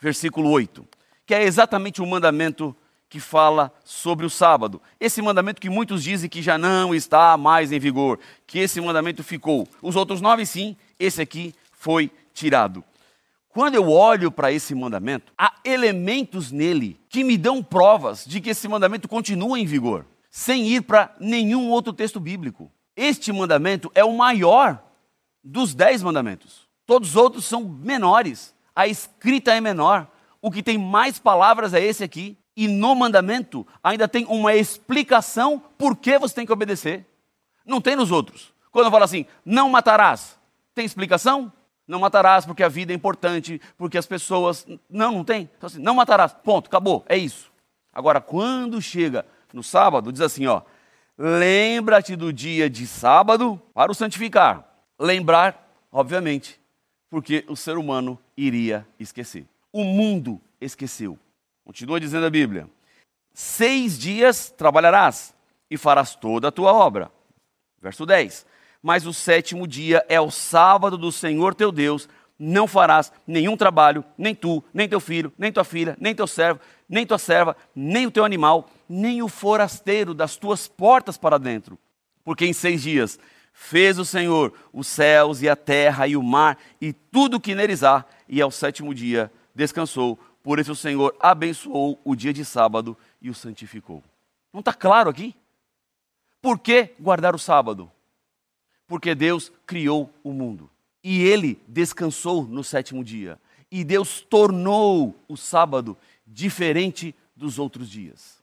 versículo 0.00 0.50
8, 0.50 0.88
que 1.26 1.34
é 1.34 1.44
exatamente 1.44 2.00
o 2.00 2.06
mandamento 2.06 2.74
que 3.12 3.20
fala 3.20 3.70
sobre 3.84 4.24
o 4.24 4.30
sábado. 4.30 4.80
Esse 4.98 5.20
mandamento 5.20 5.60
que 5.60 5.68
muitos 5.68 6.02
dizem 6.02 6.30
que 6.30 6.40
já 6.40 6.56
não 6.56 6.94
está 6.94 7.36
mais 7.36 7.70
em 7.70 7.78
vigor, 7.78 8.18
que 8.46 8.58
esse 8.58 8.80
mandamento 8.80 9.22
ficou. 9.22 9.68
Os 9.82 9.96
outros 9.96 10.22
nove, 10.22 10.46
sim, 10.46 10.74
esse 10.98 11.20
aqui 11.20 11.54
foi 11.72 12.10
tirado. 12.32 12.82
Quando 13.50 13.74
eu 13.74 13.90
olho 13.90 14.32
para 14.32 14.50
esse 14.50 14.74
mandamento, 14.74 15.30
há 15.36 15.52
elementos 15.62 16.50
nele 16.50 16.98
que 17.10 17.22
me 17.22 17.36
dão 17.36 17.62
provas 17.62 18.24
de 18.24 18.40
que 18.40 18.48
esse 18.48 18.66
mandamento 18.66 19.06
continua 19.06 19.60
em 19.60 19.66
vigor, 19.66 20.06
sem 20.30 20.66
ir 20.68 20.80
para 20.80 21.14
nenhum 21.20 21.68
outro 21.68 21.92
texto 21.92 22.18
bíblico. 22.18 22.72
Este 22.96 23.30
mandamento 23.30 23.92
é 23.94 24.02
o 24.02 24.16
maior 24.16 24.82
dos 25.44 25.74
dez 25.74 26.02
mandamentos. 26.02 26.66
Todos 26.86 27.10
os 27.10 27.16
outros 27.16 27.44
são 27.44 27.62
menores. 27.62 28.54
A 28.74 28.88
escrita 28.88 29.52
é 29.52 29.60
menor. 29.60 30.08
O 30.40 30.50
que 30.50 30.62
tem 30.62 30.78
mais 30.78 31.18
palavras 31.18 31.74
é 31.74 31.84
esse 31.84 32.02
aqui. 32.02 32.38
E 32.56 32.68
no 32.68 32.94
mandamento 32.94 33.66
ainda 33.82 34.06
tem 34.06 34.26
uma 34.26 34.54
explicação 34.54 35.62
por 35.78 35.96
que 35.96 36.18
você 36.18 36.34
tem 36.34 36.46
que 36.46 36.52
obedecer. 36.52 37.06
Não 37.64 37.80
tem 37.80 37.96
nos 37.96 38.10
outros. 38.10 38.52
Quando 38.70 38.86
eu 38.86 38.90
falo 38.90 39.04
assim, 39.04 39.26
não 39.44 39.68
matarás, 39.68 40.38
tem 40.74 40.84
explicação? 40.84 41.52
Não 41.86 42.00
matarás 42.00 42.46
porque 42.46 42.62
a 42.62 42.68
vida 42.68 42.92
é 42.92 42.96
importante, 42.96 43.60
porque 43.76 43.98
as 43.98 44.06
pessoas. 44.06 44.66
Não, 44.88 45.12
não 45.12 45.24
tem. 45.24 45.50
Então, 45.56 45.66
assim, 45.66 45.80
não 45.80 45.94
matarás. 45.94 46.32
Ponto, 46.32 46.68
acabou. 46.68 47.04
É 47.08 47.16
isso. 47.16 47.50
Agora, 47.92 48.20
quando 48.20 48.80
chega 48.80 49.26
no 49.52 49.62
sábado, 49.62 50.12
diz 50.12 50.20
assim: 50.20 50.46
ó, 50.46 50.62
lembra-te 51.18 52.16
do 52.16 52.32
dia 52.32 52.70
de 52.70 52.86
sábado 52.86 53.60
para 53.74 53.92
o 53.92 53.94
santificar. 53.94 54.66
Lembrar, 54.98 55.68
obviamente, 55.90 56.58
porque 57.10 57.44
o 57.48 57.56
ser 57.56 57.76
humano 57.76 58.18
iria 58.36 58.86
esquecer. 58.98 59.44
O 59.72 59.84
mundo 59.84 60.40
esqueceu. 60.60 61.18
Continua 61.64 62.00
dizendo 62.00 62.26
a 62.26 62.30
Bíblia: 62.30 62.68
Seis 63.32 63.98
dias 63.98 64.50
trabalharás 64.50 65.34
e 65.70 65.76
farás 65.76 66.14
toda 66.14 66.48
a 66.48 66.52
tua 66.52 66.72
obra. 66.72 67.10
Verso 67.80 68.04
10. 68.06 68.46
Mas 68.82 69.06
o 69.06 69.12
sétimo 69.12 69.66
dia 69.66 70.04
é 70.08 70.20
o 70.20 70.30
sábado 70.30 70.98
do 70.98 71.12
Senhor 71.12 71.54
teu 71.54 71.70
Deus. 71.70 72.08
Não 72.38 72.66
farás 72.66 73.12
nenhum 73.24 73.56
trabalho, 73.56 74.04
nem 74.18 74.34
tu, 74.34 74.64
nem 74.74 74.88
teu 74.88 74.98
filho, 74.98 75.32
nem 75.38 75.52
tua 75.52 75.62
filha, 75.62 75.96
nem 76.00 76.12
teu 76.12 76.26
servo, 76.26 76.58
nem 76.88 77.06
tua 77.06 77.18
serva, 77.18 77.56
nem 77.72 78.06
o 78.06 78.10
teu 78.10 78.24
animal, 78.24 78.68
nem 78.88 79.22
o 79.22 79.28
forasteiro 79.28 80.12
das 80.12 80.36
tuas 80.36 80.66
portas 80.66 81.16
para 81.16 81.38
dentro. 81.38 81.78
Porque 82.24 82.44
em 82.44 82.52
seis 82.52 82.82
dias 82.82 83.18
Fez 83.52 83.98
o 83.98 84.04
Senhor 84.04 84.52
os 84.72 84.86
céus 84.86 85.42
e 85.42 85.48
a 85.48 85.54
terra 85.54 86.06
e 86.06 86.16
o 86.16 86.22
mar 86.22 86.58
e 86.80 86.92
tudo 86.92 87.36
o 87.36 87.40
que 87.40 87.54
neles 87.54 87.84
há, 87.84 88.04
e 88.28 88.40
ao 88.40 88.50
sétimo 88.50 88.94
dia 88.94 89.30
descansou. 89.54 90.18
Por 90.42 90.58
isso 90.58 90.72
o 90.72 90.76
Senhor 90.76 91.14
abençoou 91.20 92.00
o 92.04 92.16
dia 92.16 92.32
de 92.32 92.44
sábado 92.44 92.96
e 93.20 93.30
o 93.30 93.34
santificou. 93.34 94.02
Não 94.52 94.60
está 94.60 94.74
claro 94.74 95.08
aqui? 95.08 95.34
Por 96.40 96.58
que 96.58 96.90
guardar 96.98 97.34
o 97.34 97.38
sábado? 97.38 97.90
Porque 98.86 99.14
Deus 99.14 99.52
criou 99.64 100.12
o 100.24 100.32
mundo 100.32 100.68
e 101.02 101.22
ele 101.22 101.60
descansou 101.68 102.44
no 102.44 102.64
sétimo 102.64 103.04
dia. 103.04 103.38
E 103.70 103.84
Deus 103.84 104.20
tornou 104.20 105.16
o 105.28 105.36
sábado 105.36 105.96
diferente 106.26 107.14
dos 107.34 107.58
outros 107.58 107.88
dias. 107.88 108.42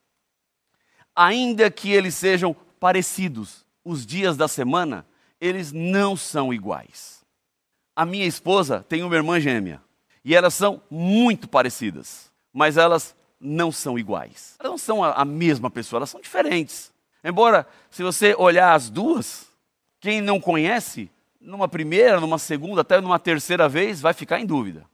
Ainda 1.16 1.70
que 1.70 1.92
eles 1.92 2.16
sejam 2.16 2.56
parecidos, 2.80 3.66
os 3.84 4.06
dias 4.06 4.38
da 4.38 4.48
semana, 4.48 5.06
eles 5.40 5.72
não 5.72 6.16
são 6.16 6.54
iguais. 6.54 7.24
A 7.96 8.06
minha 8.06 8.26
esposa 8.26 8.86
tem 8.88 9.04
uma 9.04 9.16
irmã 9.16 9.40
gêmea 9.40 9.82
e 10.30 10.36
elas 10.36 10.54
são 10.54 10.80
muito 10.92 11.50
parecidas, 11.50 12.32
mas 12.54 12.78
elas 12.78 13.16
não 13.42 13.72
são 13.72 13.98
iguais. 13.98 14.54
Elas 14.60 14.70
não 14.70 14.78
são 14.78 15.04
a, 15.04 15.26
mesma 15.26 15.72
pessoa, 15.72 15.98
elas 15.98 16.12
são 16.12 16.22
diferentes. 16.22 16.94
Embora, 17.24 17.68
se 17.90 18.04
você 18.04 18.36
olhar 18.38 18.76
as 18.76 18.92
duas, 18.92 19.48
quem 20.00 20.22
não 20.22 20.40
conhece, 20.40 21.10
numa 21.42 21.68
primeira, 21.68 22.20
numa 22.20 22.38
segunda, 22.38 22.82
até 22.82 23.02
numa 23.02 23.18
terceira 23.18 23.68
vez, 23.68 24.02
vai 24.02 24.14
ficar 24.14 24.40
em 24.40 24.46
dúvida. 24.46 24.86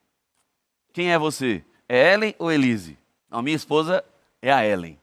Quem 0.93 1.11
é 1.11 1.19
você? 1.19 1.65
É 1.89 2.13
Ellen 2.13 2.33
ou 2.39 2.49
Elise? 2.49 2.97
A 3.29 3.41
minha 3.41 3.57
esposa 3.57 4.05
é 4.41 4.53
a 4.53 4.65
Ellen. 4.65 4.97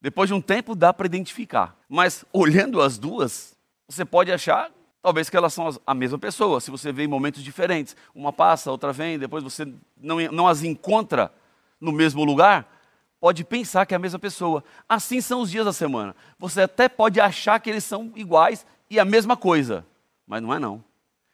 Depois 0.00 0.28
de 0.28 0.34
um 0.34 0.40
tempo 0.40 0.74
dá 0.74 0.92
para 0.92 1.06
identificar. 1.06 1.78
Mas 1.88 2.24
olhando 2.32 2.82
as 2.82 2.98
duas, 2.98 3.56
você 3.86 4.04
pode 4.04 4.32
achar 4.32 4.72
talvez 5.02 5.30
que 5.30 5.36
elas 5.36 5.52
são 5.52 5.68
a 5.86 5.94
mesma 5.94 6.18
pessoa. 6.18 6.60
Se 6.60 6.70
você 6.70 6.92
vê 6.92 7.04
em 7.04 7.08
momentos 7.08 7.42
diferentes, 7.42 7.96
uma 8.14 8.32
passa, 8.32 8.70
outra 8.70 8.92
vem, 8.92 9.18
depois 9.18 9.42
você 9.44 9.66
não, 9.96 10.18
não 10.32 10.48
as 10.48 10.62
encontra 10.62 11.32
no 11.80 11.92
mesmo 11.92 12.24
lugar, 12.24 12.68
pode 13.20 13.44
pensar 13.44 13.86
que 13.86 13.94
é 13.94 13.96
a 13.96 14.00
mesma 14.00 14.18
pessoa. 14.18 14.62
Assim 14.88 15.20
são 15.20 15.40
os 15.40 15.50
dias 15.50 15.64
da 15.64 15.72
semana. 15.72 16.14
Você 16.38 16.62
até 16.62 16.88
pode 16.88 17.20
achar 17.20 17.60
que 17.60 17.70
eles 17.70 17.84
são 17.84 18.12
iguais 18.14 18.66
e 18.90 18.98
a 18.98 19.04
mesma 19.04 19.36
coisa, 19.36 19.86
mas 20.26 20.42
não 20.42 20.52
é 20.52 20.58
não. 20.58 20.82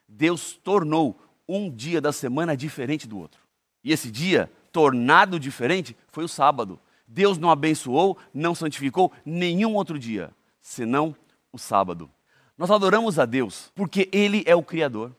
Deus 0.09 0.53
tornou 0.53 1.19
um 1.49 1.71
dia 1.71 2.01
da 2.01 2.13
semana 2.13 2.57
diferente 2.57 3.07
do 3.07 3.19
outro. 3.19 3.41
E 3.83 3.93
esse 3.93 4.11
dia, 4.11 4.51
tornado 4.73 5.39
diferente, 5.39 5.97
foi 6.11 6.25
o 6.25 6.29
sábado. 6.29 6.79
Deus 7.07 7.37
não 7.39 7.51
abençoou, 7.51 8.17
não 8.33 8.55
santificou 8.55 9.13
nenhum 9.25 9.75
outro 9.75 9.99
dia, 9.99 10.31
senão 10.61 11.15
o 11.53 11.59
sábado. 11.59 12.11
Nós 12.57 12.71
adoramos 12.71 13.19
a 13.19 13.25
Deus 13.25 13.71
porque 13.75 14.09
Ele 14.13 14.43
é 14.47 14.55
o 14.55 14.63
Criador. 14.63 15.15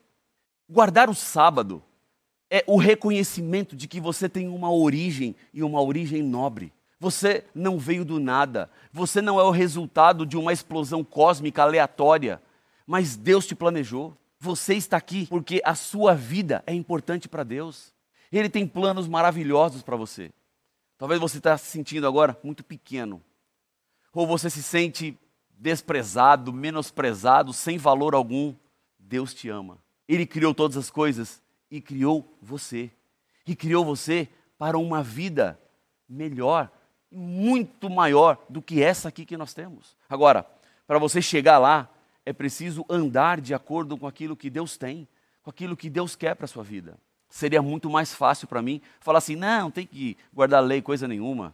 Guardar 0.69 1.09
o 1.09 1.15
sábado 1.15 1.83
é 2.49 2.63
o 2.67 2.77
reconhecimento 2.77 3.75
de 3.75 3.87
que 3.87 3.99
você 3.99 4.29
tem 4.29 4.47
uma 4.47 4.71
origem 4.71 5.35
e 5.53 5.61
uma 5.61 5.81
origem 5.81 6.23
nobre. 6.23 6.71
Você 6.99 7.43
não 7.53 7.77
veio 7.77 8.05
do 8.05 8.19
nada, 8.19 8.69
você 8.91 9.21
não 9.21 9.39
é 9.39 9.43
o 9.43 9.51
resultado 9.51 10.25
de 10.25 10.37
uma 10.37 10.53
explosão 10.53 11.03
cósmica 11.03 11.61
aleatória, 11.61 12.41
mas 12.87 13.17
Deus 13.17 13.45
te 13.45 13.53
planejou. 13.53 14.15
Você 14.39 14.75
está 14.75 14.97
aqui 14.97 15.27
porque 15.27 15.61
a 15.65 15.75
sua 15.75 16.13
vida 16.13 16.63
é 16.65 16.73
importante 16.73 17.27
para 17.27 17.43
Deus. 17.43 17.93
Ele 18.31 18.49
tem 18.49 18.65
planos 18.65 19.07
maravilhosos 19.07 19.83
para 19.83 19.95
você. 19.95 20.31
Talvez 20.97 21.19
você 21.19 21.37
está 21.37 21.57
se 21.57 21.65
sentindo 21.65 22.07
agora 22.07 22.37
muito 22.43 22.63
pequeno. 22.63 23.21
Ou 24.13 24.25
você 24.25 24.49
se 24.49 24.63
sente 24.63 25.17
desprezado, 25.57 26.51
menosprezado, 26.53 27.53
sem 27.53 27.77
valor 27.77 28.13
algum. 28.13 28.53
Deus 28.99 29.33
te 29.33 29.49
ama. 29.49 29.77
Ele 30.07 30.25
criou 30.25 30.53
todas 30.53 30.77
as 30.77 30.89
coisas 30.89 31.41
e 31.69 31.81
criou 31.81 32.37
você. 32.41 32.91
E 33.47 33.55
criou 33.55 33.85
você 33.85 34.27
para 34.57 34.77
uma 34.77 35.03
vida 35.03 35.59
melhor, 36.07 36.71
muito 37.11 37.89
maior 37.89 38.37
do 38.49 38.61
que 38.61 38.81
essa 38.81 39.09
aqui 39.09 39.25
que 39.25 39.37
nós 39.37 39.53
temos. 39.53 39.95
Agora, 40.09 40.45
para 40.87 40.99
você 40.99 41.21
chegar 41.21 41.57
lá, 41.57 41.89
é 42.25 42.33
preciso 42.33 42.85
andar 42.89 43.39
de 43.39 43.53
acordo 43.53 43.97
com 43.97 44.07
aquilo 44.07 44.35
que 44.35 44.49
Deus 44.49 44.77
tem, 44.77 45.07
com 45.43 45.49
aquilo 45.49 45.77
que 45.77 45.89
Deus 45.89 46.15
quer 46.15 46.35
para 46.35 46.45
a 46.45 46.47
sua 46.47 46.63
vida 46.63 46.97
seria 47.35 47.61
muito 47.61 47.89
mais 47.89 48.13
fácil 48.13 48.47
para 48.47 48.61
mim 48.61 48.81
falar 49.01 49.17
assim: 49.17 49.35
não, 49.35 49.69
tem 49.69 49.85
que 49.85 50.17
guardar 50.33 50.63
lei, 50.63 50.81
coisa 50.81 51.07
nenhuma. 51.07 51.53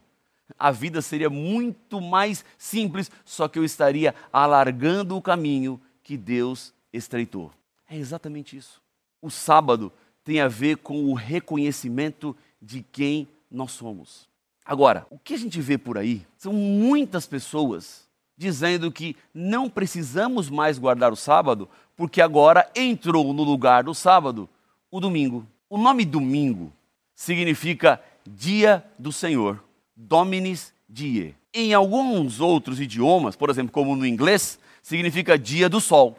A 0.58 0.70
vida 0.70 1.02
seria 1.02 1.30
muito 1.30 2.00
mais 2.00 2.44
simples, 2.56 3.10
só 3.24 3.48
que 3.48 3.58
eu 3.58 3.64
estaria 3.64 4.14
alargando 4.32 5.16
o 5.16 5.22
caminho 5.22 5.80
que 6.02 6.16
Deus 6.16 6.74
estreitou. 6.92 7.50
É 7.88 7.96
exatamente 7.96 8.56
isso. 8.56 8.80
O 9.20 9.30
sábado 9.30 9.92
tem 10.24 10.40
a 10.40 10.48
ver 10.48 10.78
com 10.78 11.04
o 11.04 11.14
reconhecimento 11.14 12.36
de 12.60 12.82
quem 12.82 13.28
nós 13.50 13.72
somos. 13.72 14.28
Agora, 14.64 15.06
o 15.10 15.18
que 15.18 15.34
a 15.34 15.38
gente 15.38 15.60
vê 15.60 15.76
por 15.76 15.98
aí 15.98 16.26
são 16.36 16.52
muitas 16.52 17.26
pessoas 17.26 18.08
dizendo 18.36 18.90
que 18.90 19.16
não 19.34 19.68
precisamos 19.68 20.48
mais 20.48 20.78
guardar 20.78 21.12
o 21.12 21.16
sábado, 21.16 21.68
porque 21.96 22.20
agora 22.20 22.68
entrou 22.74 23.32
no 23.32 23.42
lugar 23.42 23.84
do 23.84 23.94
sábado 23.94 24.48
o 24.90 25.00
domingo. 25.00 25.46
O 25.68 25.78
nome 25.78 26.04
domingo 26.04 26.72
significa 27.14 28.02
dia 28.26 28.84
do 28.98 29.12
Senhor, 29.12 29.62
Dominis 30.08 30.72
Die. 30.88 31.34
Em 31.54 31.72
alguns 31.74 32.40
outros 32.40 32.80
idiomas, 32.80 33.36
por 33.36 33.50
exemplo, 33.50 33.72
como 33.72 33.94
no 33.94 34.06
inglês, 34.06 34.58
significa 34.82 35.38
dia 35.38 35.68
do 35.68 35.80
sol. 35.80 36.18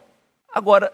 Agora, 0.52 0.92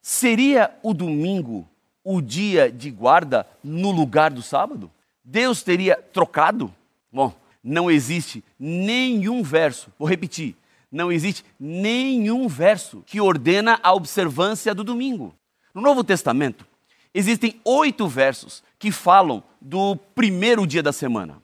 seria 0.00 0.70
o 0.82 0.94
domingo 0.94 1.68
o 2.04 2.20
dia 2.20 2.70
de 2.70 2.90
guarda 2.90 3.46
no 3.62 3.90
lugar 3.90 4.30
do 4.30 4.42
sábado? 4.42 4.90
Deus 5.24 5.62
teria 5.62 5.96
trocado? 5.96 6.72
Bom, 7.12 7.34
não 7.62 7.90
existe 7.90 8.44
nenhum 8.58 9.42
verso, 9.42 9.92
vou 9.98 10.08
repetir, 10.08 10.56
não 10.90 11.10
existe 11.10 11.44
nenhum 11.58 12.48
verso 12.48 13.02
que 13.06 13.20
ordena 13.20 13.80
a 13.82 13.92
observância 13.94 14.74
do 14.74 14.84
domingo. 14.84 15.34
No 15.74 15.80
Novo 15.80 16.04
Testamento, 16.04 16.66
Existem 17.14 17.60
oito 17.64 18.08
versos 18.08 18.62
que 18.78 18.90
falam 18.90 19.42
do 19.60 19.96
primeiro 20.14 20.66
dia 20.66 20.82
da 20.82 20.92
semana. 20.92 21.41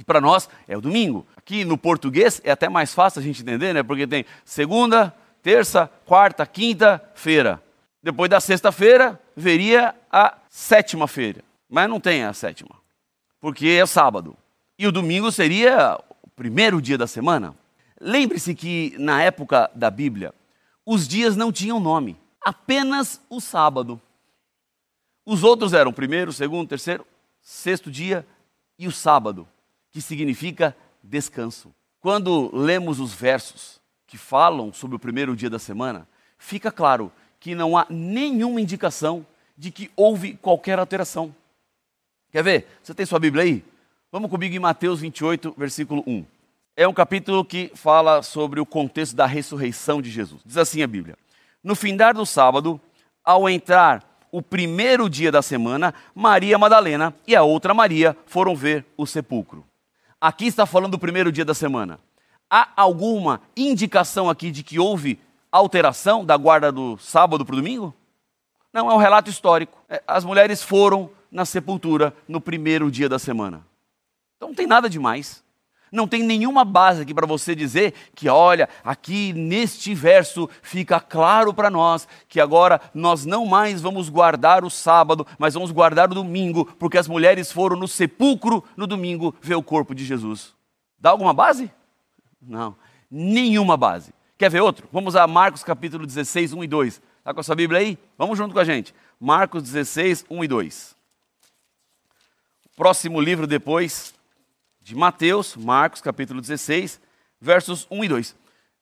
Que 0.00 0.04
para 0.04 0.18
nós 0.18 0.48
é 0.66 0.74
o 0.74 0.80
domingo. 0.80 1.26
Aqui 1.36 1.62
no 1.62 1.76
português 1.76 2.40
é 2.42 2.50
até 2.50 2.70
mais 2.70 2.94
fácil 2.94 3.20
a 3.20 3.22
gente 3.22 3.42
entender, 3.42 3.74
né? 3.74 3.82
Porque 3.82 4.06
tem 4.06 4.24
segunda, 4.46 5.14
terça, 5.42 5.90
quarta, 6.06 6.46
quinta-feira. 6.46 7.62
Depois 8.02 8.30
da 8.30 8.40
sexta-feira, 8.40 9.20
veria 9.36 9.94
a 10.10 10.38
sétima-feira. 10.48 11.44
Mas 11.68 11.86
não 11.86 12.00
tem 12.00 12.24
a 12.24 12.32
sétima, 12.32 12.70
porque 13.38 13.68
é 13.68 13.84
sábado. 13.84 14.34
E 14.78 14.86
o 14.86 14.92
domingo 14.92 15.30
seria 15.30 16.00
o 16.22 16.30
primeiro 16.30 16.80
dia 16.80 16.96
da 16.96 17.06
semana. 17.06 17.54
Lembre-se 18.00 18.54
que 18.54 18.94
na 18.98 19.22
época 19.22 19.70
da 19.74 19.90
Bíblia, 19.90 20.32
os 20.86 21.06
dias 21.06 21.36
não 21.36 21.52
tinham 21.52 21.78
nome, 21.78 22.16
apenas 22.42 23.20
o 23.28 23.38
sábado. 23.38 24.00
Os 25.26 25.44
outros 25.44 25.74
eram 25.74 25.92
primeiro, 25.92 26.32
segundo, 26.32 26.66
terceiro, 26.66 27.06
sexto 27.42 27.90
dia 27.90 28.26
e 28.78 28.88
o 28.88 28.90
sábado, 28.90 29.46
que 29.90 30.00
significa 30.00 30.76
descanso. 31.02 31.72
Quando 32.00 32.50
lemos 32.54 33.00
os 33.00 33.12
versos 33.12 33.80
que 34.06 34.16
falam 34.16 34.72
sobre 34.72 34.96
o 34.96 34.98
primeiro 34.98 35.36
dia 35.36 35.50
da 35.50 35.58
semana, 35.58 36.08
fica 36.38 36.72
claro 36.72 37.12
que 37.38 37.54
não 37.54 37.76
há 37.76 37.86
nenhuma 37.88 38.60
indicação 38.60 39.26
de 39.56 39.70
que 39.70 39.90
houve 39.94 40.34
qualquer 40.34 40.78
alteração. 40.78 41.34
Quer 42.32 42.42
ver? 42.42 42.66
Você 42.82 42.94
tem 42.94 43.04
sua 43.04 43.18
Bíblia 43.18 43.44
aí? 43.44 43.64
Vamos 44.12 44.30
comigo 44.30 44.54
em 44.54 44.58
Mateus 44.58 45.00
28, 45.00 45.54
versículo 45.56 46.02
1. 46.06 46.24
É 46.76 46.88
um 46.88 46.94
capítulo 46.94 47.44
que 47.44 47.70
fala 47.74 48.22
sobre 48.22 48.60
o 48.60 48.66
contexto 48.66 49.14
da 49.14 49.26
ressurreição 49.26 50.00
de 50.00 50.10
Jesus. 50.10 50.40
Diz 50.44 50.56
assim 50.56 50.82
a 50.82 50.86
Bíblia: 50.86 51.16
No 51.62 51.74
findar 51.74 52.14
do 52.14 52.24
sábado, 52.24 52.80
ao 53.22 53.48
entrar 53.48 54.02
o 54.32 54.40
primeiro 54.40 55.08
dia 55.10 55.30
da 55.30 55.42
semana, 55.42 55.92
Maria 56.14 56.56
Madalena 56.58 57.14
e 57.26 57.36
a 57.36 57.42
outra 57.42 57.74
Maria 57.74 58.16
foram 58.26 58.56
ver 58.56 58.84
o 58.96 59.06
sepulcro. 59.06 59.64
Aqui 60.20 60.46
está 60.46 60.66
falando 60.66 60.92
do 60.92 60.98
primeiro 60.98 61.32
dia 61.32 61.44
da 61.44 61.54
semana. 61.54 61.98
Há 62.50 62.68
alguma 62.76 63.40
indicação 63.56 64.28
aqui 64.28 64.50
de 64.50 64.62
que 64.62 64.78
houve 64.78 65.18
alteração 65.50 66.24
da 66.24 66.36
guarda 66.36 66.70
do 66.70 66.98
sábado 66.98 67.44
para 67.44 67.54
o 67.54 67.56
domingo? 67.56 67.94
Não, 68.72 68.90
é 68.90 68.94
um 68.94 68.98
relato 68.98 69.30
histórico. 69.30 69.82
É, 69.88 70.02
as 70.06 70.24
mulheres 70.24 70.62
foram 70.62 71.10
na 71.30 71.44
sepultura 71.44 72.14
no 72.28 72.40
primeiro 72.40 72.90
dia 72.90 73.08
da 73.08 73.18
semana. 73.18 73.64
Então 74.36 74.48
não 74.48 74.54
tem 74.54 74.66
nada 74.66 74.90
demais. 74.90 75.42
Não 75.90 76.06
tem 76.06 76.22
nenhuma 76.22 76.64
base 76.64 77.02
aqui 77.02 77.12
para 77.12 77.26
você 77.26 77.54
dizer 77.54 77.94
que, 78.14 78.28
olha, 78.28 78.68
aqui 78.84 79.32
neste 79.32 79.92
verso 79.94 80.48
fica 80.62 81.00
claro 81.00 81.52
para 81.52 81.68
nós 81.68 82.06
que 82.28 82.40
agora 82.40 82.80
nós 82.94 83.26
não 83.26 83.44
mais 83.44 83.80
vamos 83.80 84.08
guardar 84.08 84.64
o 84.64 84.70
sábado, 84.70 85.26
mas 85.38 85.54
vamos 85.54 85.72
guardar 85.72 86.10
o 86.10 86.14
domingo, 86.14 86.64
porque 86.78 86.96
as 86.96 87.08
mulheres 87.08 87.50
foram 87.50 87.76
no 87.76 87.88
sepulcro 87.88 88.62
no 88.76 88.86
domingo 88.86 89.34
ver 89.40 89.56
o 89.56 89.62
corpo 89.62 89.94
de 89.94 90.04
Jesus. 90.04 90.54
Dá 90.98 91.10
alguma 91.10 91.34
base? 91.34 91.70
Não, 92.40 92.76
nenhuma 93.10 93.76
base. 93.76 94.12
Quer 94.38 94.50
ver 94.50 94.60
outro? 94.60 94.88
Vamos 94.92 95.16
a 95.16 95.26
Marcos 95.26 95.64
capítulo 95.64 96.06
16, 96.06 96.52
1 96.52 96.64
e 96.64 96.66
2. 96.68 97.02
Está 97.18 97.34
com 97.34 97.40
a 97.40 97.42
sua 97.42 97.56
Bíblia 97.56 97.80
aí? 97.80 97.98
Vamos 98.16 98.38
junto 98.38 98.54
com 98.54 98.60
a 98.60 98.64
gente. 98.64 98.94
Marcos 99.18 99.62
16, 99.64 100.24
1 100.30 100.44
e 100.44 100.48
2. 100.48 100.96
Próximo 102.76 103.20
livro 103.20 103.46
depois 103.46 104.14
de 104.80 104.94
Mateus, 104.94 105.56
Marcos, 105.56 106.00
capítulo 106.00 106.40
16, 106.40 107.00
versos 107.40 107.86
1 107.90 108.04
e 108.04 108.08
2. 108.08 108.36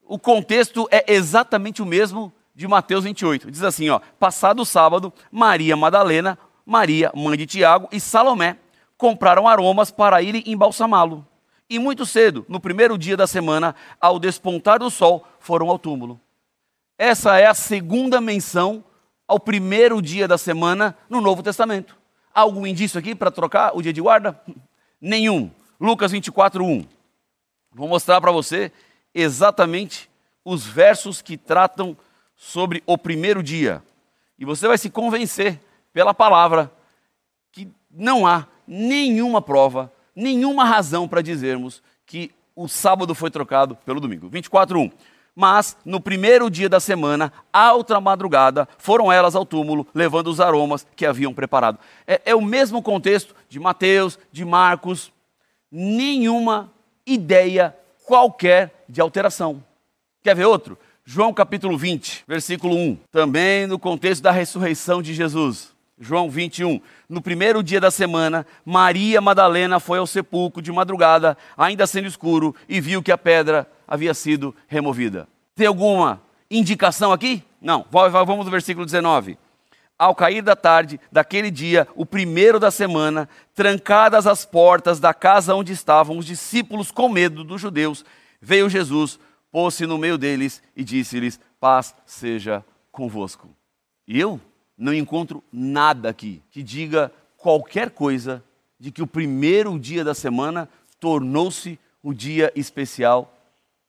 O 0.05 0.19
contexto 0.19 0.89
é 0.91 1.13
exatamente 1.13 1.83
o 1.83 1.87
mesmo 1.87 2.33
de 2.55 2.67
Mateus 2.67 3.05
28. 3.05 3.51
Diz 3.51 3.63
assim, 3.63 3.89
ó: 3.91 4.01
Passado 4.19 4.63
o 4.63 4.65
sábado, 4.65 5.13
Maria 5.31 5.77
Madalena, 5.77 6.39
Maria, 6.65 7.13
mãe 7.15 7.37
de 7.37 7.47
Tiago 7.47 7.89
e 7.93 8.01
Salomé 8.01 8.57
compraram 8.97 9.47
aromas 9.47 9.91
para 9.91 10.21
irem 10.21 10.43
embalsamá-lo. 10.47 11.27
E 11.71 11.79
muito 11.79 12.07
cedo, 12.07 12.47
no 12.49 12.59
primeiro 12.59 12.97
dia 12.97 13.17
da 13.17 13.27
semana, 13.27 13.75
ao 14.01 14.19
despontar 14.19 14.79
do 14.79 14.91
sol, 14.91 15.27
foram 15.39 15.69
ao 15.69 15.79
túmulo. 15.79 16.21
Essa 16.97 17.39
é 17.39 17.47
a 17.47 17.55
segunda 17.55 18.21
menção 18.21 18.83
ao 19.27 19.39
primeiro 19.39 20.01
dia 20.01 20.27
da 20.27 20.39
semana 20.39 20.97
no 21.09 21.21
Novo 21.21 21.43
Testamento. 21.43 21.97
Algum 22.35 22.67
indício 22.67 22.99
aqui 22.99 23.15
para 23.15 23.31
trocar 23.31 23.77
o 23.77 23.83
dia 23.83 23.93
de 23.93 24.01
guarda? 24.01 24.41
Nenhum. 25.01 25.51
Lucas 25.81 26.11
24, 26.11 26.65
1. 26.65 26.85
Vou 27.73 27.87
mostrar 27.87 28.21
para 28.21 28.33
você 28.33 28.73
exatamente 29.15 30.11
os 30.45 30.67
versos 30.67 31.23
que 31.23 31.37
tratam 31.37 31.97
sobre 32.35 32.83
o 32.85 32.99
primeiro 32.99 33.43
dia. 33.43 33.83
E 34.39 34.45
você 34.45 34.67
vai 34.67 34.77
se 34.77 34.91
convencer 34.91 35.61
pela 35.93 36.13
palavra 36.13 36.73
que 37.53 37.69
não 37.91 38.27
há 38.27 38.47
nenhuma 38.67 39.41
prova, 39.41 39.93
nenhuma 40.15 40.65
razão 40.65 41.07
para 41.07 41.23
dizermos 41.23 41.83
que 42.05 42.33
o 42.57 42.67
sábado 42.67 43.15
foi 43.15 43.31
trocado 43.31 43.77
pelo 43.77 44.01
domingo. 44.01 44.29
24, 44.29 44.81
1. 44.81 44.91
Mas 45.35 45.77
no 45.85 46.01
primeiro 46.01 46.51
dia 46.51 46.69
da 46.69 46.81
semana, 46.81 47.33
à 47.53 47.73
outra 47.73 48.01
madrugada, 48.01 48.69
foram 48.79 49.13
elas 49.13 49.37
ao 49.37 49.47
túmulo, 49.47 49.87
levando 49.95 50.27
os 50.27 50.41
aromas 50.41 50.85
que 50.97 51.07
haviam 51.07 51.33
preparado. 51.33 51.79
É, 52.05 52.21
é 52.25 52.35
o 52.35 52.43
mesmo 52.43 52.83
contexto 52.83 53.33
de 53.49 53.61
Mateus, 53.61 54.19
de 54.33 54.45
Marcos, 54.45 55.13
nenhuma 55.71 56.73
ideia 57.07 57.77
qualquer 58.05 58.85
de 58.89 59.01
alteração. 59.01 59.63
Quer 60.23 60.35
ver 60.35 60.47
outro? 60.47 60.79
João 61.05 61.33
capítulo 61.33 61.77
20, 61.79 62.25
versículo 62.27 62.77
1. 62.77 62.99
Também 63.11 63.67
no 63.67 63.79
contexto 63.79 64.23
da 64.23 64.31
ressurreição 64.31 65.01
de 65.01 65.15
Jesus. 65.15 65.75
João 65.99 66.31
21. 66.31 66.81
No 67.09 67.21
primeiro 67.21 67.63
dia 67.63 67.81
da 67.81 67.91
semana, 67.91 68.47
Maria 68.65 69.21
Madalena 69.21 69.81
foi 69.81 69.99
ao 69.99 70.07
sepulcro 70.07 70.63
de 70.63 70.71
madrugada, 70.71 71.37
ainda 71.57 71.87
sendo 71.87 72.07
escuro, 72.07 72.55
e 72.69 72.81
viu 72.81 73.03
que 73.03 73.11
a 73.11 73.19
pedra 73.19 73.67
havia 73.87 74.15
sido 74.15 74.55
removida. 74.67 75.27
Tem 75.57 75.67
alguma 75.67 76.23
indicação 76.51 77.11
aqui? 77.11 77.43
Não. 77.61 77.85
Vamos 77.91 78.45
no 78.45 78.51
versículo 78.51 78.85
19 78.85 79.39
ao 79.99 80.15
cair 80.15 80.43
da 80.43 80.55
tarde 80.55 81.01
daquele 81.11 81.51
dia, 81.51 81.89
o 81.97 82.07
primeiro 82.07 82.61
da 82.61 82.71
semana, 82.71 83.29
trancadas 83.55 84.27
as 84.27 84.45
portas 84.45 85.01
da 85.01 85.13
casa 85.13 85.55
onde 85.55 85.73
estavam 85.73 86.19
os 86.19 86.25
discípulos 86.25 86.91
com 86.91 87.09
medo 87.09 87.43
dos 87.43 87.61
judeus, 87.61 88.05
veio 88.41 88.71
Jesus, 88.71 89.19
pôs-se 89.51 89.87
no 89.87 89.99
meio 89.99 90.17
deles 90.17 90.63
e 90.77 90.85
disse-lhes: 90.85 91.41
Paz 91.59 91.95
seja 92.07 92.65
convosco. 92.93 93.49
E 94.07 94.21
eu 94.21 94.41
não 94.77 94.95
encontro 94.95 95.43
nada 95.53 96.09
aqui 96.09 96.41
que 96.51 96.63
diga 96.63 97.13
qualquer 97.37 97.91
coisa 97.91 98.43
de 98.79 98.93
que 98.93 99.03
o 99.03 99.07
primeiro 99.07 99.77
dia 99.79 100.05
da 100.05 100.15
semana 100.15 100.69
tornou-se 101.01 101.79
o 102.03 102.15
dia 102.15 102.53
especial 102.55 103.35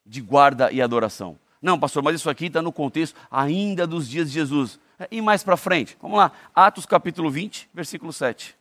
de 0.05 0.21
guarda 0.21 0.71
e 0.71 0.81
adoração. 0.81 1.37
Não, 1.61 1.77
pastor, 1.79 2.01
mas 2.01 2.15
isso 2.15 2.29
aqui 2.29 2.45
está 2.45 2.61
no 2.61 2.71
contexto 2.71 3.15
ainda 3.29 3.85
dos 3.85 4.09
dias 4.09 4.27
de 4.27 4.33
Jesus. 4.33 4.79
E 5.09 5.21
mais 5.21 5.43
para 5.43 5.55
frente, 5.55 5.97
vamos 6.01 6.17
lá, 6.17 6.31
Atos 6.53 6.85
capítulo 6.85 7.31
20, 7.31 7.69
versículo 7.73 8.11
7. 8.11 8.55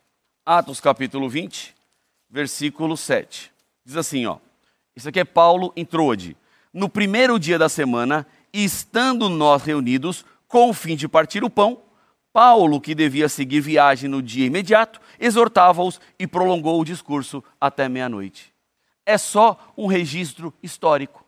Atos 0.45 0.79
capítulo 0.79 1.27
20, 1.27 1.75
versículo 2.29 2.95
7. 2.95 3.51
Diz 3.83 3.97
assim, 3.97 4.25
ó. 4.25 4.37
Isso 4.95 5.09
aqui 5.09 5.19
é 5.19 5.25
Paulo 5.25 5.73
em 5.75 5.83
Troade. 5.83 6.37
No 6.73 6.87
primeiro 6.87 7.37
dia 7.37 7.57
da 7.57 7.67
semana, 7.67 8.25
estando 8.53 9.27
nós 9.27 9.63
reunidos, 9.63 10.25
com 10.47 10.69
o 10.69 10.73
fim 10.73 10.95
de 10.95 11.07
partir 11.07 11.43
o 11.43 11.49
pão, 11.49 11.81
Paulo, 12.31 12.79
que 12.79 12.95
devia 12.95 13.27
seguir 13.27 13.59
viagem 13.59 14.09
no 14.09 14.21
dia 14.21 14.45
imediato, 14.45 15.01
exortava-os 15.19 15.99
e 16.17 16.25
prolongou 16.25 16.79
o 16.79 16.85
discurso 16.85 17.43
até 17.59 17.89
meia-noite. 17.89 18.53
É 19.05 19.17
só 19.17 19.73
um 19.75 19.87
registro 19.87 20.53
histórico. 20.61 21.25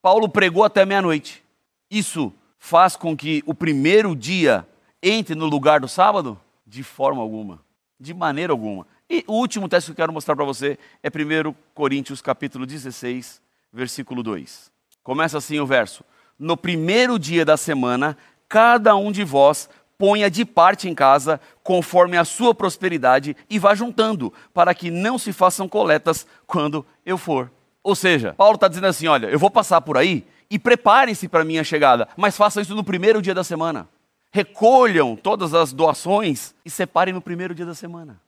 Paulo 0.00 0.28
pregou 0.28 0.64
até 0.64 0.84
meia-noite. 0.84 1.44
Isso 1.90 2.32
faz 2.58 2.96
com 2.96 3.16
que 3.16 3.42
o 3.46 3.54
primeiro 3.54 4.14
dia 4.14 4.66
entre 5.02 5.34
no 5.34 5.46
lugar 5.46 5.80
do 5.80 5.88
sábado? 5.88 6.38
De 6.66 6.82
forma 6.82 7.22
alguma, 7.22 7.60
de 7.98 8.12
maneira 8.12 8.52
alguma. 8.52 8.86
E 9.08 9.24
o 9.26 9.34
último 9.34 9.68
texto 9.68 9.86
que 9.86 9.92
eu 9.92 9.96
quero 9.96 10.12
mostrar 10.12 10.34
para 10.34 10.44
você 10.44 10.78
é 11.02 11.08
1 11.08 11.54
Coríntios 11.74 12.20
capítulo 12.20 12.66
16, 12.66 13.40
versículo 13.72 14.22
2. 14.22 14.72
Começa 15.02 15.38
assim 15.38 15.60
o 15.60 15.66
verso: 15.66 16.04
No 16.38 16.56
primeiro 16.56 17.18
dia 17.18 17.44
da 17.44 17.56
semana, 17.56 18.16
cada 18.48 18.96
um 18.96 19.12
de 19.12 19.22
vós 19.22 19.68
ponha 19.96 20.30
de 20.30 20.44
parte 20.44 20.88
em 20.88 20.94
casa, 20.94 21.40
conforme 21.62 22.16
a 22.16 22.24
sua 22.24 22.54
prosperidade, 22.54 23.36
e 23.48 23.58
vá 23.58 23.74
juntando, 23.74 24.32
para 24.52 24.74
que 24.74 24.90
não 24.90 25.18
se 25.18 25.32
façam 25.32 25.68
coletas 25.68 26.26
quando 26.46 26.84
eu 27.04 27.16
for. 27.16 27.50
Ou 27.82 27.94
seja, 27.94 28.34
Paulo 28.34 28.56
está 28.56 28.66
dizendo 28.66 28.88
assim: 28.88 29.06
olha, 29.06 29.28
eu 29.28 29.38
vou 29.38 29.50
passar 29.50 29.80
por 29.80 29.96
aí 29.96 30.26
e 30.50 30.58
preparem-se 30.58 31.28
para 31.28 31.42
a 31.42 31.44
minha 31.44 31.64
chegada, 31.64 32.08
mas 32.16 32.36
façam 32.36 32.62
isso 32.62 32.74
no 32.74 32.84
primeiro 32.84 33.20
dia 33.20 33.34
da 33.34 33.44
semana. 33.44 33.88
Recolham 34.30 35.16
todas 35.16 35.54
as 35.54 35.72
doações 35.72 36.54
e 36.64 36.70
separem 36.70 37.14
no 37.14 37.20
primeiro 37.20 37.54
dia 37.54 37.66
da 37.66 37.74
semana. 37.74 38.20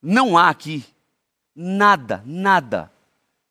Não 0.00 0.38
há 0.38 0.48
aqui 0.48 0.84
nada, 1.54 2.22
nada 2.24 2.90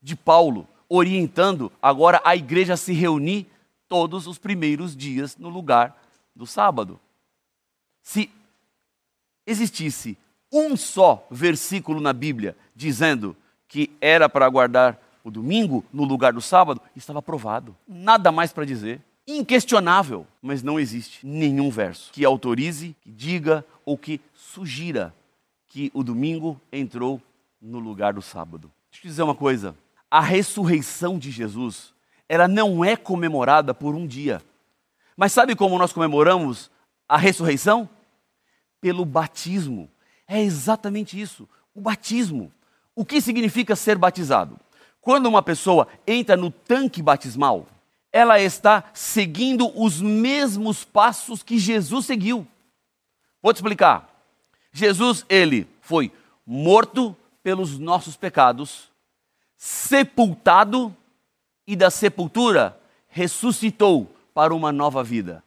de 0.01 0.15
Paulo 0.15 0.67
orientando 0.89 1.71
agora 1.81 2.21
a 2.23 2.35
igreja 2.35 2.73
a 2.73 2.77
se 2.77 2.93
reunir 2.93 3.45
todos 3.87 4.27
os 4.27 4.37
primeiros 4.37 4.95
dias 4.95 5.37
no 5.37 5.49
lugar 5.49 6.01
do 6.35 6.45
sábado. 6.45 6.99
Se 8.01 8.29
existisse 9.45 10.17
um 10.51 10.77
só 10.77 11.25
versículo 11.29 11.99
na 11.99 12.13
Bíblia 12.13 12.55
dizendo 12.75 13.35
que 13.67 13.91
era 13.99 14.29
para 14.29 14.47
guardar 14.47 14.97
o 15.27 15.31
domingo 15.31 15.83
no 15.91 16.05
lugar 16.05 16.31
do 16.31 16.39
sábado, 16.39 16.81
estava 16.95 17.21
provado. 17.21 17.75
Nada 17.85 18.31
mais 18.31 18.53
para 18.53 18.65
dizer. 18.65 19.01
Inquestionável. 19.27 20.25
Mas 20.41 20.63
não 20.63 20.79
existe 20.79 21.27
nenhum 21.27 21.69
verso 21.69 22.13
que 22.13 22.23
autorize, 22.23 22.95
que 23.01 23.11
diga 23.11 23.65
ou 23.83 23.97
que 23.97 24.21
sugira 24.33 25.13
que 25.67 25.91
o 25.93 26.01
domingo 26.01 26.59
entrou 26.71 27.21
no 27.61 27.77
lugar 27.77 28.13
do 28.13 28.21
sábado. 28.21 28.71
Deixa 28.89 28.99
eu 28.99 29.01
te 29.01 29.07
dizer 29.09 29.23
uma 29.23 29.35
coisa. 29.35 29.75
A 30.09 30.21
ressurreição 30.21 31.19
de 31.19 31.29
Jesus, 31.29 31.93
ela 32.29 32.47
não 32.47 32.85
é 32.85 32.95
comemorada 32.95 33.73
por 33.73 33.95
um 33.95 34.07
dia. 34.07 34.41
Mas 35.17 35.33
sabe 35.33 35.57
como 35.57 35.77
nós 35.77 35.91
comemoramos 35.91 36.71
a 37.05 37.17
ressurreição? 37.17 37.89
Pelo 38.79 39.03
batismo. 39.03 39.89
É 40.25 40.41
exatamente 40.41 41.19
isso, 41.19 41.49
o 41.75 41.81
batismo. 41.81 42.49
O 42.95 43.03
que 43.03 43.19
significa 43.19 43.75
ser 43.75 43.97
batizado? 43.97 44.57
Quando 45.01 45.27
uma 45.27 45.41
pessoa 45.41 45.87
entra 46.05 46.35
no 46.35 46.51
tanque 46.51 47.01
batismal, 47.01 47.67
ela 48.11 48.39
está 48.39 48.83
seguindo 48.93 49.71
os 49.79 50.01
mesmos 50.01 50.83
passos 50.83 51.43
que 51.43 51.57
Jesus 51.57 52.05
seguiu. 52.05 52.47
Vou 53.41 53.53
te 53.53 53.57
explicar. 53.57 54.09
Jesus, 54.71 55.25
ele 55.29 55.67
foi 55.81 56.11
morto 56.45 57.15
pelos 57.43 57.77
nossos 57.77 58.15
pecados, 58.15 58.89
sepultado 59.57 60.95
e 61.65 61.75
da 61.75 61.89
sepultura 61.89 62.77
ressuscitou 63.07 64.11
para 64.33 64.53
uma 64.53 64.71
nova 64.71 65.03
vida. 65.03 65.43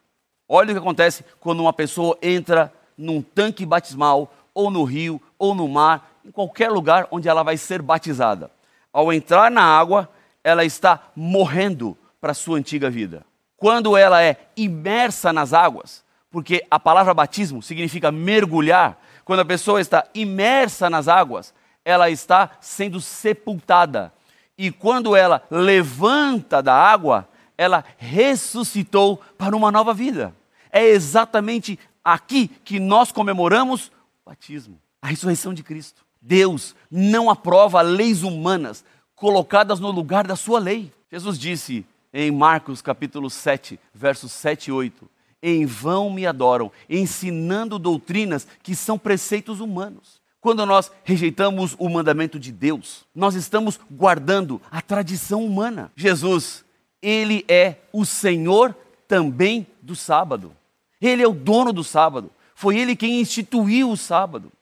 Olha 0.49 0.71
o 0.71 0.75
que 0.75 0.81
acontece 0.81 1.25
quando 1.39 1.61
uma 1.61 1.73
pessoa 1.73 2.19
entra 2.21 2.73
num 2.97 3.23
tanque 3.23 3.65
batismal, 3.65 4.33
ou 4.53 4.71
no 4.71 4.85
rio, 4.85 5.23
ou 5.39 5.55
no 5.55 5.69
mar, 5.69 6.21
em 6.25 6.31
qualquer 6.31 6.71
lugar 6.71 7.07
onde 7.11 7.29
ela 7.29 7.43
vai 7.43 7.57
ser 7.57 7.81
batizada. 7.81 8.51
Ao 8.93 9.13
entrar 9.13 9.51
na 9.51 9.63
água, 9.63 10.11
ela 10.43 10.65
está 10.65 11.01
morrendo 11.15 11.97
para 12.21 12.33
a 12.33 12.35
sua 12.35 12.59
antiga 12.59 12.91
vida. 12.91 13.25
Quando 13.57 13.97
ela 13.97 14.23
é 14.23 14.37
imersa 14.57 15.33
nas 15.33 15.53
águas, 15.53 16.05
porque 16.31 16.65
a 16.71 16.79
palavra 16.79 17.13
batismo 17.13 17.63
significa 17.63 18.11
mergulhar, 18.11 18.99
quando 19.25 19.41
a 19.41 19.45
pessoa 19.45 19.81
está 19.81 20.07
imersa 20.15 20.89
nas 20.89 21.09
águas, 21.09 21.53
ela 21.85 22.11
está 22.11 22.51
sendo 22.61 23.01
sepultada. 23.01 24.13
E 24.57 24.71
quando 24.71 25.17
ela 25.17 25.43
levanta 25.51 26.63
da 26.63 26.75
água, 26.75 27.29
ela 27.57 27.85
ressuscitou 27.97 29.19
para 29.37 29.57
uma 29.57 29.71
nova 29.71 29.93
vida. 29.93 30.35
É 30.73 30.85
exatamente 30.85 31.79
aqui 32.05 32.49
que 32.49 32.79
nós 32.79 33.13
comemoramos 33.13 33.89
o 34.25 34.31
batismo, 34.31 34.81
a 35.03 35.09
ressurreição 35.09 35.53
de 35.53 35.63
Cristo. 35.63 36.05
Deus 36.21 36.75
não 36.91 37.31
aprova 37.31 37.81
leis 37.81 38.23
humanas 38.23 38.85
colocadas 39.15 39.81
no 39.81 39.91
lugar 39.91 40.27
da 40.27 40.37
sua 40.37 40.59
lei. 40.59 40.93
Jesus 41.11 41.39
disse 41.39 41.85
em 42.13 42.31
Marcos 42.31 42.83
capítulo 42.83 43.31
7, 43.31 43.79
versos 43.95 44.33
7 44.33 44.69
e 44.69 44.73
8: 44.73 45.09
Em 45.43 45.65
vão 45.67 46.11
me 46.11 46.27
adoram, 46.27 46.71
ensinando 46.89 47.79
doutrinas 47.79 48.47
que 48.63 48.75
são 48.75 48.99
preceitos 48.99 49.61
humanos. 49.61 50.21
Quando 50.41 50.65
nós 50.65 50.91
rejeitamos 51.05 51.77
o 51.79 51.89
mandamento 51.89 52.39
de 52.39 52.51
Deus, 52.51 53.05
nós 53.15 53.35
estamos 53.35 53.79
guardando 53.91 54.61
a 54.71 54.81
tradição 54.81 55.45
humana. 55.45 55.93
Jesus 55.95 56.65
ele 57.03 57.45
é 57.49 57.77
o 57.93 58.05
Senhor 58.05 58.77
também 59.09 59.67
do 59.81 59.97
sábado. 59.97 60.53
Ele 61.01 61.23
é 61.23 61.29
o 61.29 61.33
dono 61.33 61.73
do 61.73 61.83
sábado. 61.83 62.31
Foi 62.55 62.79
ele 62.79 62.95
quem 62.95 63.21
instituiu 63.21 63.91
o 63.91 63.97
sábado. 63.97 64.53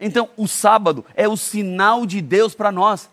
Então, 0.00 0.30
o 0.36 0.48
sábado 0.48 1.04
é 1.14 1.28
o 1.28 1.36
sinal 1.36 2.06
de 2.06 2.22
Deus 2.22 2.54
para 2.54 2.72
nós. 2.72 3.10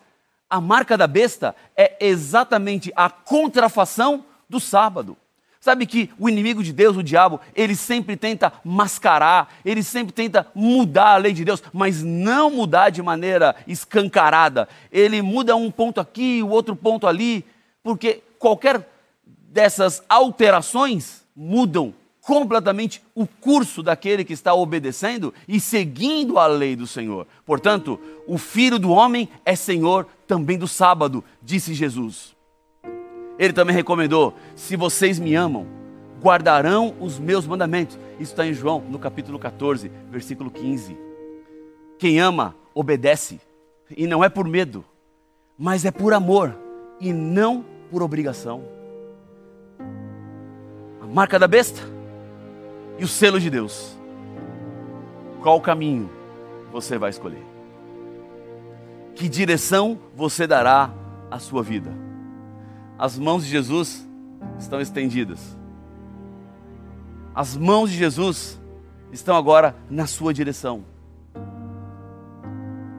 A 0.49 0.61
marca 0.61 0.97
da 0.97 1.05
besta 1.05 1.53
é 1.75 1.97
exatamente 1.99 2.91
a 2.95 3.09
contrafação 3.09 4.23
do 4.49 4.59
sábado. 4.59 5.17
Sabe 5.59 5.85
que 5.85 6.09
o 6.17 6.29
inimigo 6.29 6.63
de 6.63 6.71
Deus, 6.71 6.95
o 6.95 7.03
diabo, 7.03 7.41
ele 7.53 7.75
sempre 7.75 8.15
tenta 8.15 8.53
mascarar, 8.63 9.53
ele 9.65 9.83
sempre 9.83 10.13
tenta 10.13 10.47
mudar 10.55 11.15
a 11.15 11.17
lei 11.17 11.33
de 11.33 11.43
Deus, 11.43 11.61
mas 11.73 12.01
não 12.01 12.49
mudar 12.49 12.89
de 12.89 13.01
maneira 13.01 13.53
escancarada. 13.67 14.69
Ele 14.89 15.21
muda 15.21 15.57
um 15.57 15.69
ponto 15.69 15.99
aqui, 15.99 16.41
o 16.41 16.49
outro 16.49 16.73
ponto 16.73 17.05
ali, 17.05 17.43
porque 17.83 18.23
qualquer 18.39 18.87
dessas 19.25 20.01
alterações 20.07 21.25
mudam 21.35 21.93
completamente 22.27 23.01
o 23.15 23.25
curso 23.25 23.81
daquele 23.81 24.25
que 24.25 24.33
está 24.33 24.53
obedecendo 24.53 25.33
e 25.47 25.61
seguindo 25.61 26.37
a 26.37 26.45
lei 26.45 26.75
do 26.75 26.85
Senhor. 26.85 27.25
Portanto, 27.45 27.97
o 28.27 28.37
filho 28.37 28.77
do 28.77 28.91
homem 28.91 29.29
é 29.45 29.55
senhor 29.55 30.05
também 30.27 30.57
do 30.57 30.67
sábado, 30.67 31.23
disse 31.41 31.73
Jesus. 31.73 32.35
Ele 33.39 33.53
também 33.53 33.73
recomendou: 33.73 34.33
se 34.57 34.75
vocês 34.75 35.17
me 35.17 35.35
amam, 35.35 35.65
guardarão 36.21 36.93
os 36.99 37.17
meus 37.17 37.47
mandamentos. 37.47 37.97
Isso 38.19 38.33
está 38.33 38.45
em 38.45 38.53
João, 38.53 38.81
no 38.81 38.99
capítulo 38.99 39.39
14, 39.39 39.89
versículo 40.11 40.51
15. 40.51 40.97
Quem 41.97 42.19
ama, 42.19 42.53
obedece, 42.75 43.39
e 43.95 44.05
não 44.05 44.21
é 44.21 44.27
por 44.27 44.45
medo, 44.45 44.83
mas 45.57 45.85
é 45.85 45.91
por 45.91 46.13
amor, 46.13 46.53
e 46.99 47.13
não 47.13 47.63
por 47.89 48.03
obrigação. 48.03 48.65
A 51.01 51.07
marca 51.07 51.39
da 51.39 51.47
besta 51.47 51.95
e 52.97 53.03
o 53.03 53.07
selo 53.07 53.39
de 53.39 53.49
Deus. 53.49 53.95
Qual 55.41 55.59
caminho 55.61 56.09
você 56.71 56.97
vai 56.97 57.09
escolher? 57.09 57.43
Que 59.15 59.27
direção 59.27 59.99
você 60.15 60.45
dará 60.45 60.91
à 61.29 61.39
sua 61.39 61.63
vida? 61.63 61.91
As 62.97 63.17
mãos 63.17 63.43
de 63.43 63.51
Jesus 63.51 64.07
estão 64.59 64.81
estendidas. 64.81 65.57
As 67.33 67.55
mãos 67.55 67.91
de 67.91 67.97
Jesus 67.97 68.59
estão 69.11 69.35
agora 69.35 69.75
na 69.89 70.07
sua 70.07 70.33
direção. 70.33 70.83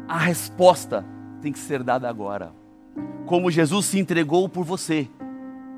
A 0.08 0.18
resposta 0.18 1.04
tem 1.42 1.52
que 1.52 1.58
ser 1.58 1.82
dada 1.82 2.08
agora 2.08 2.52
como 3.28 3.50
Jesus 3.50 3.84
se 3.84 3.98
entregou 3.98 4.48
por 4.48 4.64
você, 4.64 5.06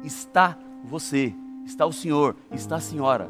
está 0.04 0.56
você, 0.84 1.34
está 1.66 1.84
o 1.84 1.92
Senhor, 1.92 2.36
está 2.52 2.76
a 2.76 2.80
senhora, 2.80 3.28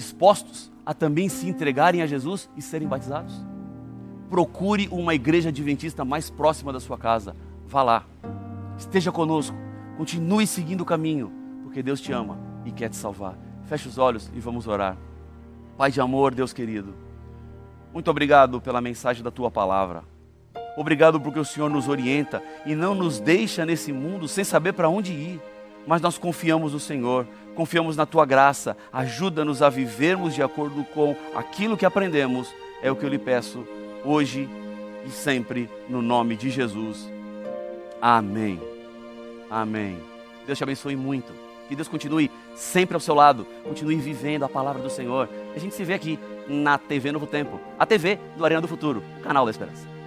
dispostos 0.00 0.72
a 0.84 0.94
também 0.94 1.28
se 1.28 1.46
entregarem 1.46 2.00
a 2.00 2.06
Jesus 2.06 2.48
e 2.56 2.62
serem 2.62 2.88
batizados? 2.88 3.34
Procure 4.30 4.88
uma 4.90 5.14
igreja 5.14 5.50
adventista 5.50 6.04
mais 6.04 6.30
próxima 6.30 6.72
da 6.72 6.80
sua 6.80 6.96
casa. 6.96 7.36
Vá 7.66 7.82
lá. 7.82 8.06
Esteja 8.78 9.12
conosco. 9.12 9.56
Continue 9.98 10.46
seguindo 10.46 10.80
o 10.80 10.86
caminho, 10.86 11.30
porque 11.62 11.82
Deus 11.82 12.00
te 12.00 12.12
ama 12.12 12.38
e 12.64 12.72
quer 12.72 12.88
te 12.88 12.96
salvar. 12.96 13.36
Feche 13.64 13.88
os 13.88 13.98
olhos 13.98 14.30
e 14.34 14.40
vamos 14.40 14.66
orar. 14.66 14.96
Pai 15.76 15.90
de 15.90 16.00
amor, 16.00 16.34
Deus 16.34 16.52
querido, 16.52 16.94
muito 17.92 18.10
obrigado 18.10 18.60
pela 18.60 18.80
mensagem 18.80 19.22
da 19.22 19.30
tua 19.30 19.50
palavra. 19.50 20.04
Obrigado 20.76 21.20
porque 21.20 21.38
o 21.38 21.44
Senhor 21.44 21.68
nos 21.68 21.88
orienta 21.88 22.42
e 22.64 22.74
não 22.74 22.94
nos 22.94 23.20
deixa 23.20 23.66
nesse 23.66 23.92
mundo 23.92 24.28
sem 24.28 24.44
saber 24.44 24.72
para 24.72 24.88
onde 24.88 25.12
ir. 25.12 25.40
Mas 25.86 26.00
nós 26.00 26.16
confiamos 26.16 26.72
no 26.72 26.80
Senhor, 26.80 27.26
confiamos 27.54 27.96
na 27.96 28.06
tua 28.06 28.24
graça. 28.24 28.76
Ajuda-nos 28.92 29.62
a 29.62 29.68
vivermos 29.68 30.34
de 30.34 30.42
acordo 30.42 30.84
com 30.84 31.14
aquilo 31.34 31.76
que 31.76 31.86
aprendemos. 31.86 32.52
É 32.82 32.90
o 32.90 32.96
que 32.96 33.04
eu 33.04 33.10
lhe 33.10 33.18
peço 33.18 33.66
hoje 34.04 34.48
e 35.06 35.10
sempre 35.10 35.68
no 35.88 36.02
nome 36.02 36.36
de 36.36 36.50
Jesus. 36.50 37.10
Amém. 38.00 38.60
Amém. 39.50 39.98
Deus 40.46 40.58
te 40.58 40.64
abençoe 40.64 40.96
muito. 40.96 41.32
Que 41.68 41.76
Deus 41.76 41.88
continue 41.88 42.30
sempre 42.56 42.94
ao 42.94 43.00
seu 43.00 43.14
lado, 43.14 43.46
continue 43.62 43.96
vivendo 43.96 44.44
a 44.44 44.48
palavra 44.48 44.82
do 44.82 44.90
Senhor. 44.90 45.28
A 45.54 45.58
gente 45.58 45.74
se 45.74 45.84
vê 45.84 45.94
aqui 45.94 46.18
na 46.48 46.76
TV 46.78 47.12
Novo 47.12 47.26
Tempo, 47.26 47.60
a 47.78 47.86
TV 47.86 48.18
do 48.36 48.44
Arena 48.44 48.60
do 48.60 48.68
Futuro, 48.68 49.04
canal 49.22 49.44
da 49.44 49.52
Esperança. 49.52 49.99